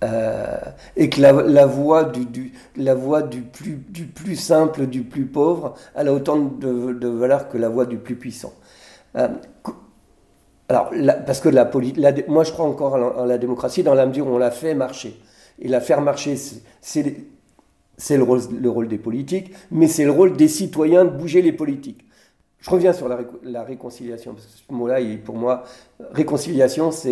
[0.05, 0.57] Euh,
[0.95, 5.25] et que la, la voix, du, la voix du, plus, du plus simple, du plus
[5.25, 8.53] pauvre, elle a autant de, valeur que la voix du plus puissant.
[9.17, 9.29] Euh,
[10.69, 10.91] alors,
[11.25, 14.31] parce que la, la, moi, je crois encore en la, démocratie dans la mesure où
[14.31, 15.19] on la fait marcher.
[15.59, 16.35] Et la faire marcher,
[16.81, 21.41] c'est le rôle, le rôle des politiques, mais c'est le rôle des citoyens de bouger
[21.41, 22.05] les politiques.
[22.59, 25.63] Je reviens sur la réconciliation, parce que ce mot-là, pour moi,
[26.11, 27.11] réconciliation, ça,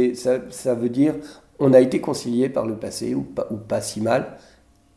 [0.50, 1.14] ça veut dire
[1.60, 4.38] on a été concilié par le passé, ou pas, si mal,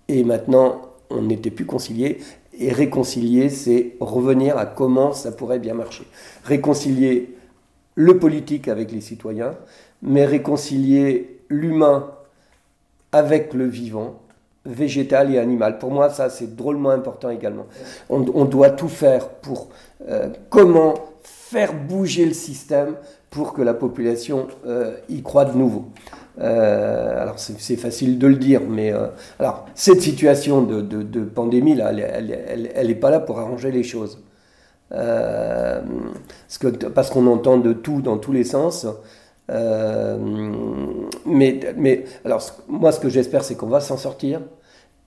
[0.08, 2.18] et maintenant on n'était plus concilié.
[2.58, 6.04] Et réconcilier, c'est revenir à comment ça pourrait bien marcher.
[6.44, 7.36] Réconcilier
[7.94, 9.54] le politique avec les citoyens,
[10.02, 12.10] mais réconcilier l'humain
[13.12, 14.20] avec le vivant,
[14.64, 15.78] végétal et animal.
[15.78, 17.66] Pour moi, ça, c'est drôlement important également.
[18.08, 19.68] On, on, doit tout faire pour
[20.08, 22.96] euh, comment faire bouger le système
[23.30, 25.86] pour que la population euh, y croit de nouveau.
[26.38, 29.06] Euh, alors, c'est facile de le dire, mais euh,
[29.38, 34.22] alors, cette situation de, pandémie, là, elle n'est pas là pour arranger les choses.
[34.92, 35.80] Euh,
[36.94, 38.86] parce qu'on entend de tout dans tous les sens.
[39.48, 44.40] Mais, mais alors, moi, ce que j'espère, c'est qu'on va s'en sortir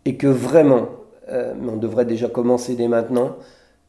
[0.06, 0.89] et que vraiment,
[1.30, 3.36] on devrait déjà commencer dès maintenant,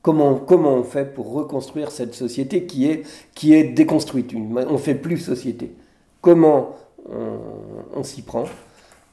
[0.02, 3.02] comment, comment on fait pour reconstruire cette société qui est,
[3.34, 4.34] qui est déconstruite.
[4.34, 5.74] On ne fait plus société.
[6.20, 6.74] Comment
[8.00, 8.44] on, s'y prend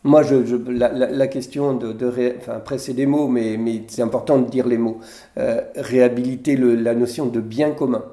[0.04, 0.22] moi,
[0.70, 5.00] la, question de, de après c'est des mots, mais, c'est important de dire les mots.
[5.38, 8.06] Euh, réhabiliter la notion de bien commun.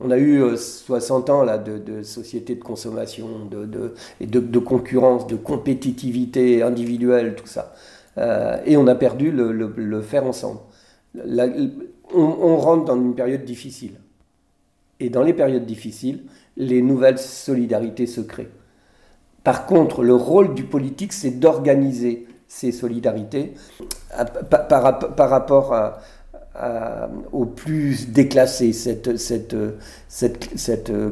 [0.00, 6.62] On a eu euh, 60 ans là, de, société de consommation, de, concurrence, de compétitivité
[6.62, 7.74] individuelle, tout ça.
[8.16, 10.60] Euh, et on a perdu le, faire ensemble.
[12.14, 13.94] On, rentre dans une période difficile.
[15.00, 16.22] Et dans les périodes difficiles,
[16.56, 18.50] les nouvelles solidarités se créent.
[19.44, 23.54] Par contre, le rôle du politique, c'est d'organiser ces solidarités
[24.50, 26.00] par, par, rapport à,
[27.32, 29.08] aux plus déclassés, cette,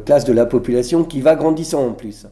[0.05, 2.27] classe de la population qui va grandissant en plus.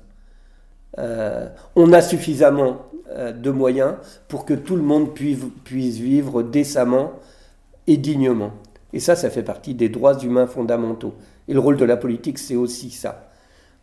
[0.98, 3.94] Euh, on a suffisamment euh, de moyens
[4.28, 7.12] pour que tout le monde puisse, vivre décemment
[7.86, 8.52] et dignement.
[8.92, 11.14] Et ça, ça fait partie des droits humains fondamentaux.
[11.46, 13.28] Et le rôle de la politique, c'est aussi ça.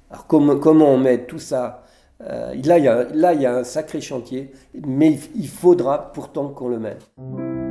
[0.10, 1.84] Alors comment on met tout ça
[2.22, 4.52] euh, là, il y a, il y a un sacré chantier,
[4.86, 7.67] mais il faudra pourtant qu'on le mène.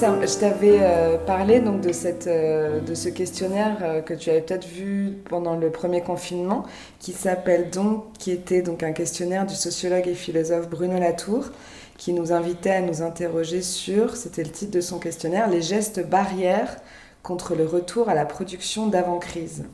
[0.00, 4.42] Je t'avais euh, parlé donc de, cette, euh, de ce questionnaire euh, que tu avais
[4.42, 6.64] peut-être vu pendant le premier confinement,
[7.00, 11.46] qui s'appelle donc, qui était donc un questionnaire du sociologue et philosophe Bruno Latour,
[11.96, 16.06] qui nous invitait à nous interroger sur, c'était le titre de son questionnaire, les gestes
[16.06, 16.76] barrières
[17.24, 19.64] contre le retour à la production d'avant-crise.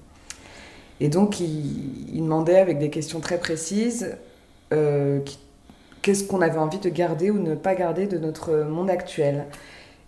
[1.01, 4.17] Et donc, il, demandait avec des questions très précises
[6.03, 9.45] qu'est-ce qu'on avait envie de garder ou ne pas garder de notre monde actuel.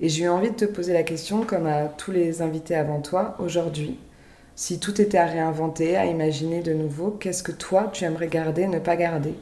[0.00, 3.00] Et j'ai eu envie de te poser la question, comme à tous les invités avant
[3.02, 3.98] toi, aujourd'hui.
[4.54, 8.66] Si tout était à réinventer, à imaginer de nouveau, qu'est-ce que toi, tu aimerais garder,
[8.68, 9.34] ne pas garder?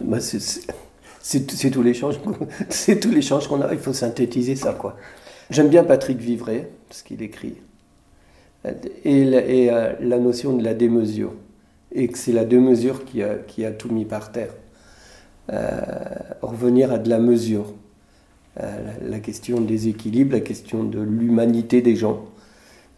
[0.00, 0.62] Bah, c'est- c'est
[1.22, 1.70] c'est- c'est
[3.48, 3.72] qu'on a.
[3.72, 4.96] Il faut synthétiser ça, quoi.
[5.50, 7.56] J'aime bien Patrick Vivray, ce qu'il écrit,
[9.04, 9.38] et, la,
[9.72, 11.32] euh, la notion de la démesure,
[11.92, 14.50] et que c'est la démesure qui a tout mis par terre.
[15.52, 15.80] Euh,
[16.42, 17.72] revenir à de la mesure,
[18.62, 22.24] Euh, la, question des équilibres, la question de l'humanité des gens,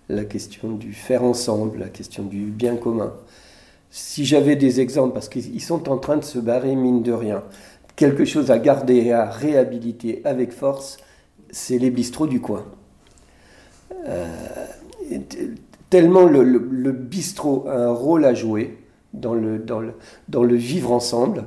[0.09, 3.13] la question du faire ensemble, la question du bien commun.
[3.91, 7.43] Si j'avais des exemples, parce qu'ils sont en train de se barrer, mine de rien,
[7.97, 10.99] quelque chose à garder et à réhabiliter avec force,
[11.51, 12.65] c'est les bistrots du coin.
[14.07, 14.27] Euh,
[15.91, 18.79] tellement le, bistrot a un rôle à jouer
[19.13, 21.45] dans le vivre ensemble.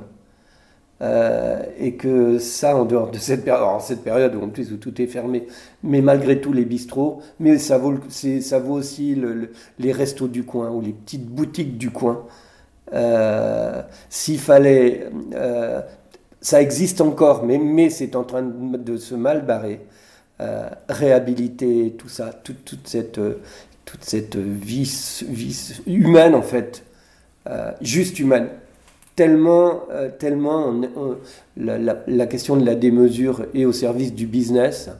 [1.02, 5.46] Euh, et que ça, en dehors de cette période, où tout est fermé,
[5.82, 7.94] mais malgré tout les bistrots, mais ça vaut,
[8.40, 12.24] ça vaut aussi le- le- les restos du coin ou les petites boutiques du coin.
[12.94, 15.80] Euh, S'il fallait, euh,
[16.40, 19.80] ça existe encore, mais, mais c'est en train de, se mal barrer.
[20.88, 23.20] Réhabiliter tout ça, toute, cette,
[23.84, 24.90] toute cette vie,
[25.86, 26.84] humaine en fait,
[27.80, 28.48] juste humaine.
[29.14, 30.72] Tellement, euh, tellement
[31.56, 34.90] la, la- question de la démesure est au service du business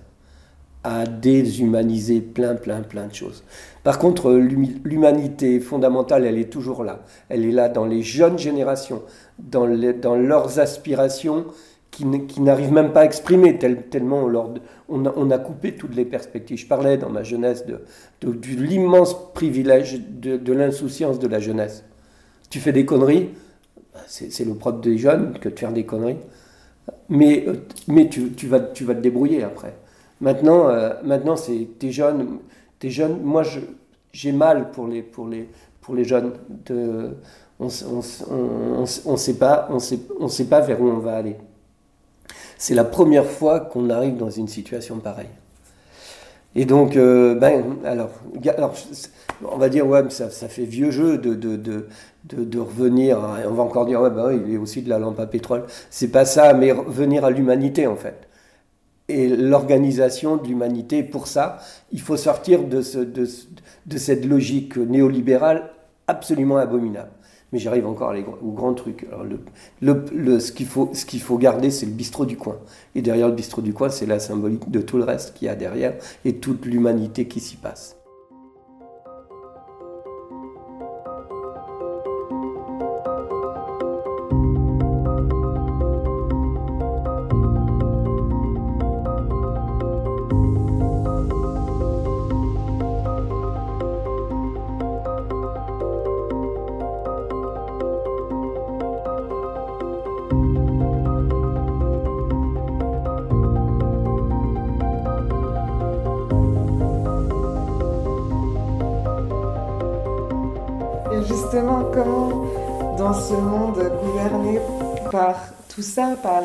[0.85, 3.43] à déshumaniser plein, plein, plein de choses.
[3.85, 7.05] Par contre, l'humanité fondamentale, elle est toujours là.
[7.31, 9.03] Elle est là dans les jeunes générations,
[9.39, 11.47] dans, les- dans leurs aspirations
[11.91, 12.05] qui,
[12.41, 14.51] n'arrivent même pas à exprimer, tel- tellement on, leur-
[14.89, 16.59] on a, coupé toutes les perspectives.
[16.59, 17.81] Je parlais dans ma jeunesse de,
[18.23, 21.85] de- l'immense privilège de, l'insouciance de la jeunesse.
[22.51, 23.31] Tu fais des conneries,
[24.07, 26.17] c'est le propre des jeunes que de faire des conneries,
[27.09, 27.55] mais, euh,
[27.89, 29.75] mais tu, tu vas, tu vas te débrouiller après.
[30.21, 32.39] Maintenant, euh, maintenant c'est t'es jeune,
[32.79, 33.21] t'es jeune.
[33.23, 33.43] Moi,
[34.13, 35.49] j'ai mal pour les, pour les,
[35.81, 36.33] pour les jeunes.
[36.67, 37.11] De,
[37.61, 38.01] on s- on
[38.35, 41.37] on- on- sait pas, on sait, on sait pas vers où on va aller.
[42.59, 45.29] C'est la première fois qu'on arrive dans une situation pareille.
[46.55, 48.11] Et donc, euh, ben, alors,
[48.59, 48.75] alors,
[49.51, 51.57] on va dire, ouais, ça, ça fait vieux jeu de, de,
[52.25, 53.19] de, revenir.
[53.23, 55.65] à- on va encore dire, ouais, ben, il est aussi de la lampe à pétrole.
[55.91, 58.29] C'est pas ça, mais revenir à l'humanité, en fait.
[59.09, 61.59] Et l'organisation de l'humanité, pour ça,
[61.93, 63.27] il faut sortir de, ce, de,
[63.87, 65.71] de cette logique néolibérale
[66.07, 67.11] absolument abominable.
[67.53, 69.07] Mais j'arrive encore au grand truc.
[69.83, 72.59] Le- le- ce qu'il faut, ce qu'il faut garder, c'est le bistrot du coin.
[72.95, 75.49] Et derrière le bistrot du coin, c'est la symbolique de tout le reste qu'il y
[75.51, 75.95] a derrière
[76.25, 78.02] et toute l'humanité qui s'y passe.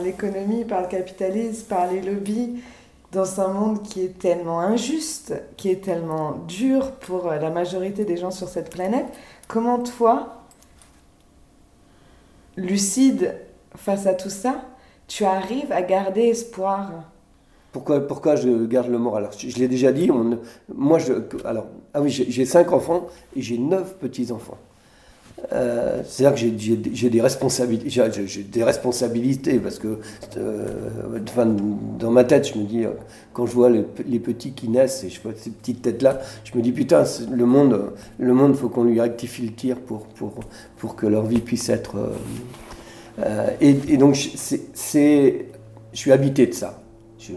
[0.01, 2.61] L'économie, par le capitalisme, par les lobbies,
[3.11, 8.17] dans un monde qui est tellement injuste, qui est tellement dur pour la majorité des
[8.17, 9.05] gens sur cette planète,
[9.47, 10.43] comment toi,
[12.57, 13.35] lucide
[13.75, 14.65] face à tout ça,
[15.07, 16.91] tu arrives à garder espoir?
[17.71, 19.25] Pourquoi, pourquoi je garde le moral?
[19.25, 20.09] Alors, je, l'ai déjà dit,
[20.73, 20.99] moi,
[21.45, 24.57] alors, ah oui, j'ai j'ai cinq enfants et j'ai neuf petits-enfants.
[25.53, 29.99] Euh, C'est-à-dire que j'ai- des responsabilités, parce que
[30.37, 30.65] euh,
[31.99, 32.91] dans ma tête, je me dis, euh,
[33.33, 33.83] quand je vois les,
[34.19, 37.91] petits qui naissent et je vois ces petites têtes-là, je me dis putain, le monde,
[38.17, 40.07] le monde, faut qu'on lui rectifie le tir pour,
[40.95, 41.95] que leur vie puisse être.
[43.61, 44.29] et, donc, je-
[45.93, 46.81] suis habité de ça.
[47.19, 47.33] Je,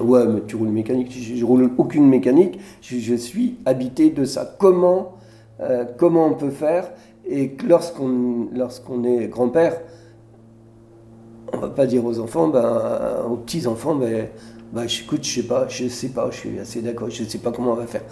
[0.00, 1.10] ouais, mais tu roules mécanique.
[1.12, 2.58] Je, je roule aucune mécanique.
[2.80, 4.56] Je suis habité de ça.
[4.58, 5.17] Comment,
[5.60, 6.90] euh, comment on peut faire
[7.26, 9.80] Et que lorsqu'on, lorsqu'on est grand-père,
[11.52, 14.28] on va pas dire aux enfants, ben, aux petits enfants, ben,
[14.72, 17.50] bah, écoute, je sais pas, je sais pas, je suis assez d'accord, je sais pas
[17.50, 18.02] comment on va faire.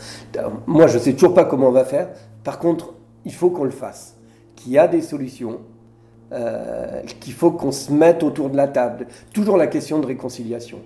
[0.67, 2.09] Moi, je sais toujours pas comment on va faire.
[2.45, 2.95] Par contre,
[3.25, 4.17] il faut qu'on le fasse,
[4.55, 5.61] qu'il y a des solutions,
[6.33, 9.07] euh, qu'il faut qu'on se mette autour de la table.
[9.33, 10.79] Toujours la question de réconciliation.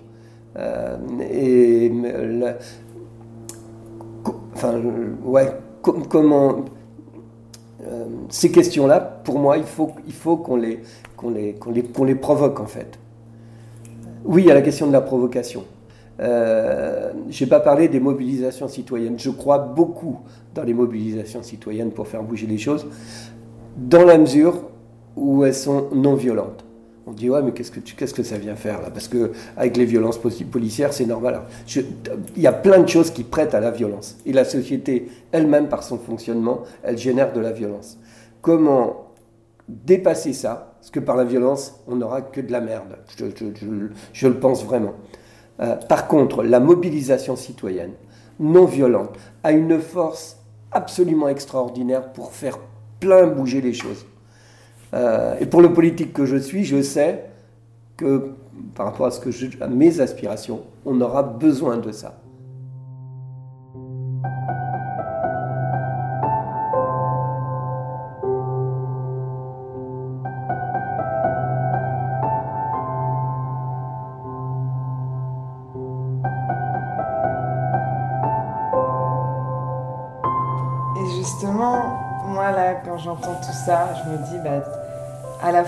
[0.57, 0.97] Euh,
[1.31, 1.91] et
[4.53, 4.81] enfin,
[5.23, 5.51] ouais,
[5.81, 6.65] com- comment
[7.87, 9.87] euh, ces questions-là, pour moi, il faut,
[10.37, 12.99] qu'on les, provoque en fait.
[14.23, 15.63] Oui, il y a la question de la provocation.
[16.19, 19.17] Euh, je n'ai pas parlé des mobilisations citoyennes.
[19.17, 20.19] Je crois beaucoup
[20.53, 22.85] dans les mobilisations citoyennes pour faire bouger les choses,
[23.77, 24.61] dans la mesure
[25.15, 26.63] où elles sont non violentes.
[27.11, 28.89] On dit ouais mais qu'est-ce que tu- qu'est-ce que ça vient faire là?
[28.89, 31.41] Parce que avec les violences policières c'est normal.
[31.75, 35.67] Il y a plein de choses qui prêtent à la violence et la société elle-même
[35.67, 37.99] par son fonctionnement elle génère de la violence.
[38.41, 39.07] Comment
[39.67, 40.73] dépasser ça?
[40.79, 42.95] Parce que par la violence on n'aura que de la merde.
[44.13, 44.93] Je le pense vraiment.
[45.59, 47.91] Euh, par contre la mobilisation citoyenne
[48.39, 50.37] non violente a une force
[50.71, 52.57] absolument extraordinaire pour faire
[53.01, 54.05] plein bouger les choses.
[54.93, 57.25] Euh, et pour le politique que je suis, je sais
[57.97, 58.31] que
[58.75, 62.19] par rapport à, ce que je- à mes aspirations, on aura besoin de ça.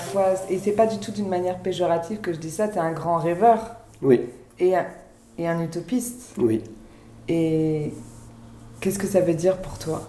[0.04, 2.92] Fois, et c'est pas du tout d'une manière péjorative que je dis ça, t'es un
[2.92, 4.22] grand rêveur Oui,
[4.60, 4.86] et un,
[5.38, 6.34] et un utopiste.
[6.38, 6.64] oui.
[7.30, 7.94] Et
[8.82, 10.02] qu'est-ce que ça veut dire pour toi?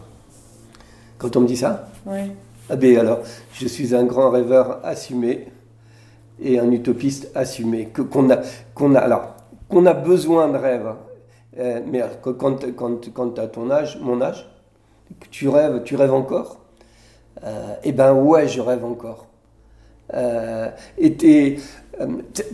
[1.18, 2.32] Quand on me dit ça, Oui.
[2.68, 3.20] ah ben alors,
[3.52, 5.46] je suis un grand rêveur assumé
[6.40, 7.86] et un utopiste assumé.
[7.86, 8.38] Que, qu'on a,
[8.74, 9.36] qu'on a, alors,
[9.68, 10.92] qu'on a besoin de rêve.
[11.56, 12.58] Euh, mais quand, quand,
[13.12, 14.50] quand tu as ton âge, mon âge,
[15.30, 16.58] tu rêves, tu rêves encore?
[17.44, 19.26] Euh, Eh ben ouais, je rêve encore.
[20.12, 20.70] Euh,
[22.00, 22.06] euh,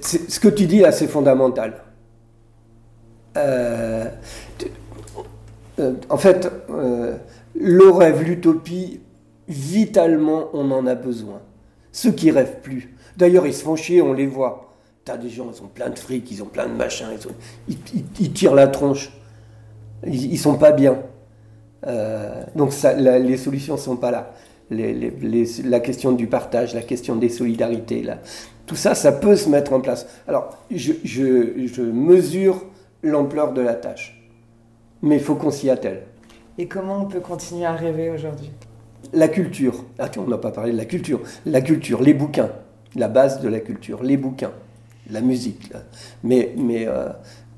[0.02, 1.74] ce que tu dis là, c'est fondamental.
[3.36, 4.06] Euh,
[5.78, 6.50] euh, en fait,
[7.54, 9.00] le rêve, l'utopie,
[9.48, 11.40] vitalement, on en a besoin.
[11.92, 12.94] Ceux qui rêvent plus.
[13.16, 14.74] D'ailleurs, ils se font chier, on les voit.
[15.04, 17.06] T'as des gens, ils ont plein de fric, ils ont plein de machins,
[17.68, 19.10] ils, tirent la tronche.
[20.06, 20.98] Ils, ils sont pas bien.
[22.54, 24.34] Donc les solutions sont pas là.
[24.70, 28.18] Les- les- les- la question du partage, la question des solidarités, là,
[28.66, 30.06] tout ça, ça peut se mettre en place.
[30.28, 32.64] Alors, je, je- je mesure
[33.02, 34.22] l'ampleur de la tâche,
[35.02, 36.02] mais il faut qu'on s'y attelle.
[36.56, 38.50] Et comment on peut continuer à rêver aujourd'hui?
[39.12, 39.84] La culture.
[39.98, 41.20] Attends, on n'a pas parlé de la culture.
[41.46, 42.50] La culture, les bouquins,
[42.94, 44.52] la base de la culture, les bouquins,
[45.10, 45.72] la musique.
[45.72, 45.80] là.
[46.22, 47.08] Mais, mais euh,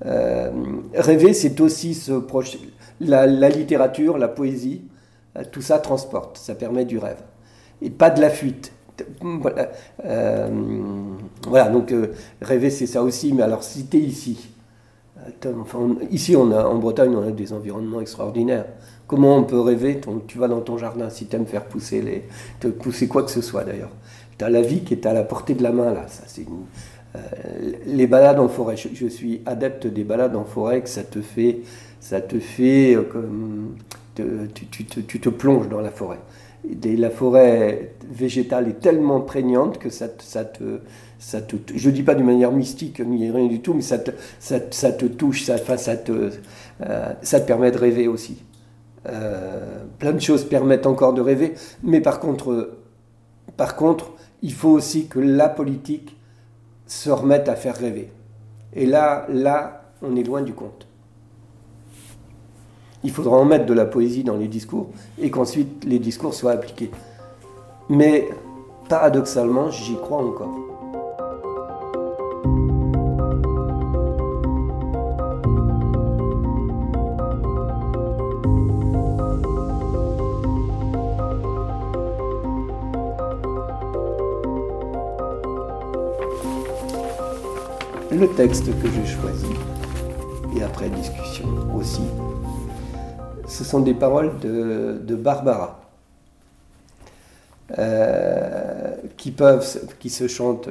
[0.06, 0.50] euh,
[0.94, 2.60] rêver, c'est aussi se projeter.
[3.00, 4.82] La, la littérature, la poésie,
[5.50, 7.22] tout ça transporte, ça permet du rêve.
[7.80, 8.72] Et pas de la fuite.
[9.20, 9.70] Voilà,
[10.04, 10.48] Euh,
[11.72, 13.32] donc euh, rêver, c'est ça aussi.
[13.32, 14.50] Mais alors, si tu es ici,
[16.10, 18.66] ici, en Bretagne, on a des environnements extraordinaires.
[19.06, 22.24] Comment on peut rêver Tu vas dans ton jardin si tu aimes faire pousser, les,
[22.60, 23.90] te pousser quoi que ce soit d'ailleurs.
[24.38, 26.06] Tu as la vie qui est à la portée de la main là.
[26.08, 26.24] Ça,
[27.14, 27.18] euh,
[27.86, 28.76] les balades en forêt.
[28.76, 31.60] Je, suis adepte des balades en forêt que ça te fait,
[32.00, 33.04] ça te fait euh,
[34.14, 36.20] tu, te- plonges dans la forêt.
[36.84, 42.14] Et la forêt végétale est tellement prégnante que ça, te- ça te, je dis pas
[42.14, 45.96] d'une manière mystique ni rien du tout, mais ça te, ça, te- touche, ça, ça,
[45.96, 46.30] te,
[46.82, 48.42] euh, ça te permet de rêver aussi.
[49.08, 52.78] Euh, plein de choses permettent encore de rêver, mais par contre, euh,
[53.56, 56.16] par contre, il faut aussi que la politique
[56.86, 58.10] se remette à faire rêver.
[58.74, 60.86] Et là, là, on est loin du compte.
[63.04, 64.86] Il faudra en mettre de la poésie dans les discours
[65.20, 66.90] et qu'ensuite les discours soient appliqués.
[67.88, 68.28] Mais
[68.88, 70.56] paradoxalement, j'y crois encore.
[88.10, 89.46] Le texte que j'ai choisi,
[90.56, 92.02] et après discussion aussi,
[93.52, 95.80] ce sont des paroles de, Barbara,
[97.78, 100.68] euh, qui peuvent, se- chantent,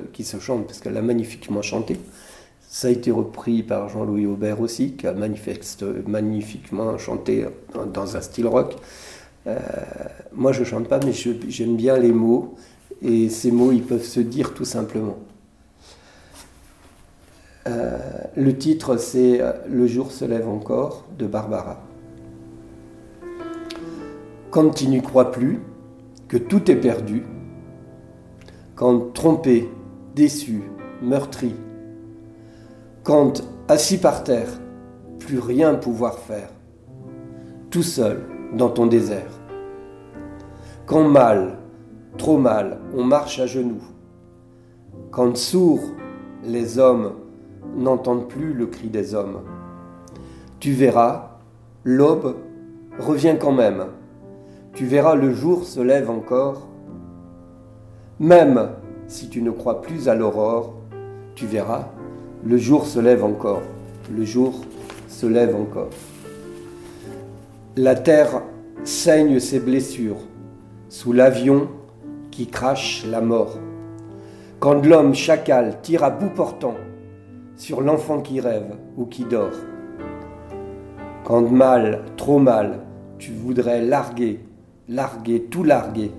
[0.68, 2.00] parce qu'elle a magnifiquement chanté.
[2.68, 7.46] Ça a été repris par Jean-Louis Aubert aussi, qui a magnifiquement chanté
[7.94, 8.76] dans, un style rock.
[9.48, 9.58] Euh,
[10.34, 12.56] moi, je chante pas, mais j'aime bien les mots,
[13.02, 15.18] et ces mots, ils peuvent se dire tout simplement.
[17.68, 17.98] Euh,
[18.36, 21.80] le titre, c'est Le jour se lève encore de Barbara.
[24.52, 25.62] Quand tu n'y crois plus,
[26.28, 27.24] que tout est perdu,
[28.76, 29.72] quand trompé,
[30.14, 30.64] déçu,
[31.02, 31.56] meurtri,
[33.02, 34.50] quand assis par terre,
[35.20, 36.50] plus rien pouvoir faire,
[37.70, 39.32] tout seul dans ton désert,
[40.86, 41.58] quand mal,
[42.18, 43.84] trop mal, on marche à genoux,
[45.12, 45.92] quand sourds,
[46.44, 47.14] les hommes
[47.78, 49.44] n'entendent plus le cri des hommes,
[50.60, 51.40] tu verras,
[51.86, 52.36] l'aube
[53.00, 53.86] revient quand même,
[54.74, 56.68] tu verras le jour se lève encore,
[58.20, 58.70] même
[59.08, 60.76] si tu ne crois plus à l'aurore,
[61.36, 61.90] tu verras,
[62.44, 63.62] le jour se lève encore,
[64.10, 64.62] le jour
[65.08, 65.90] se lève encore.
[67.76, 68.42] La terre
[68.84, 70.20] saigne ses blessures
[70.90, 71.68] sous l'avion
[72.32, 73.58] qui crache la mort.
[74.60, 76.76] Quand l'homme chacal tire à bout portant
[77.56, 79.58] sur l'enfant qui rêve ou qui dort.
[81.24, 82.80] Quand mal, trop mal,
[83.20, 84.40] tu voudrais larguer,
[84.90, 86.12] larguer, tout larguer.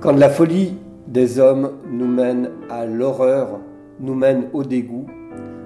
[0.00, 0.74] Quand la folie
[1.06, 3.60] des hommes nous mène à l'horreur,
[4.00, 5.06] nous mène au dégoût,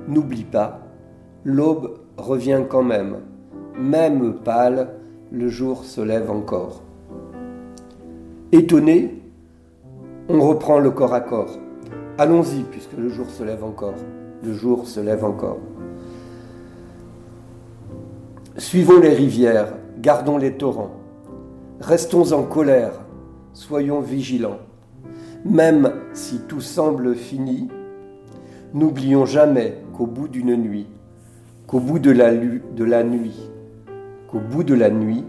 [0.08, 0.80] n'oublie pas,
[1.44, 3.18] l'aube revient quand même,
[3.78, 4.88] même pâle,
[5.32, 6.82] le jour se lève encore.
[8.52, 9.22] Étonné,
[10.28, 11.58] on reprend le corps à corps.
[12.18, 13.94] Allons-y, puisque le jour se lève encore.
[14.42, 15.58] Le jour se lève encore.
[18.56, 20.92] Suivons les rivières, gardons les torrents.
[21.80, 22.92] Restons en colère,
[23.52, 24.60] soyons vigilants.
[25.44, 27.68] Même si tout semble fini,
[28.72, 30.86] n'oublions jamais qu'au bout d'une nuit,
[31.66, 32.62] qu'au bout de la, nuit,
[34.30, 35.24] qu'au bout de la nuit,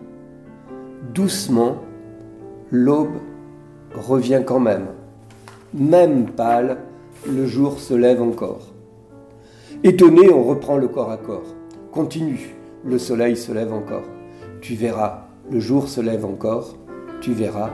[1.14, 1.76] doucement,
[2.72, 3.18] l'aube
[3.93, 4.88] revient quand même.
[5.74, 6.78] Même pâle,
[7.30, 8.74] le jour se lève encore.
[9.84, 11.56] Étonné, on reprend le corps à corps.
[11.91, 14.06] Continue, le soleil se lève encore.
[14.62, 16.76] Tu verras, le jour se lève encore.
[17.22, 17.72] Tu verras,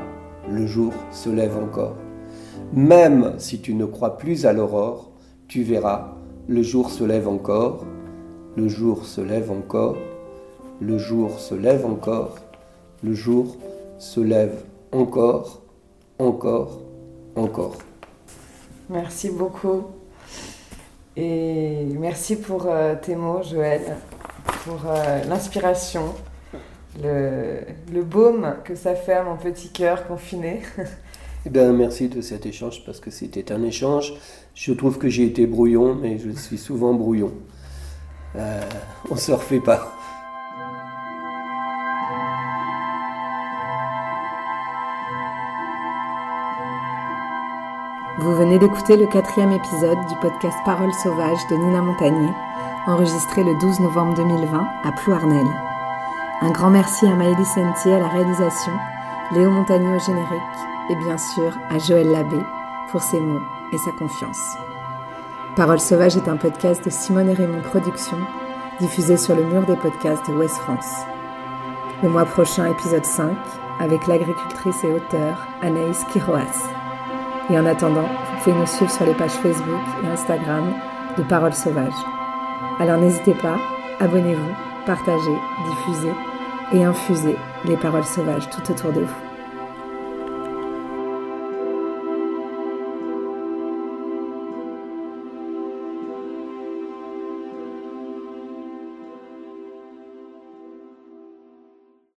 [0.50, 1.96] le jour se lève encore.
[2.72, 5.12] Même si tu ne crois plus à l'aurore,
[5.48, 6.16] tu verras,
[6.48, 7.86] le jour se lève encore.
[8.56, 9.98] Le jour se lève encore.
[10.80, 12.38] Le jour se lève encore.
[13.04, 13.58] Le jour
[13.98, 15.62] se lève encore,
[16.20, 16.82] encore,
[17.36, 17.78] encore.
[18.90, 19.84] Merci beaucoup.
[21.16, 23.98] Et merci pour euh, tes mots, Joël,
[24.64, 26.14] pour euh, l'inspiration,
[27.02, 30.62] le, le baume que ça fait à mon petit cœur confiné.
[31.46, 34.14] Eh bien, merci de cet échange parce que c'était un échange.
[34.56, 37.34] Je trouve que j'ai été brouillon, mais je suis souvent brouillon.
[38.38, 38.62] Euh,
[39.12, 39.92] on ne se refait pas.
[48.20, 52.32] Vous venez d'écouter le quatrième épisode du podcast Paroles sauvages de Nina Montagnier,
[52.88, 55.73] enregistré le 12 novembre 2020 à Plouarnel.
[56.44, 58.74] Un grand merci à Maëlys Sentier à la réalisation,
[59.32, 60.42] Léo Montagnier au générique
[60.90, 62.36] et bien sûr à Joël Labbé
[62.92, 63.40] pour ses mots
[63.72, 64.58] et sa confiance.
[65.56, 68.20] Paroles sauvages est un podcast de Simone et Raymond Productions,
[68.82, 70.94] diffusé sur le mur des podcasts de Ouest France.
[72.04, 73.32] Le mois prochain, épisode 5,
[73.80, 76.68] avec l'agricultrice et auteure Anaïs Kiroas.
[77.52, 80.74] Et en attendant, vous pouvez nous suivre sur les pages Facebook et Instagram
[81.18, 81.94] de Paroles Sauvages.
[82.82, 83.56] Alors n'hésitez pas,
[84.02, 84.52] abonnez-vous,
[84.86, 85.38] partagez,
[85.70, 86.12] diffusez
[86.74, 89.33] et infusez les paroles sauvages tout autour de vous.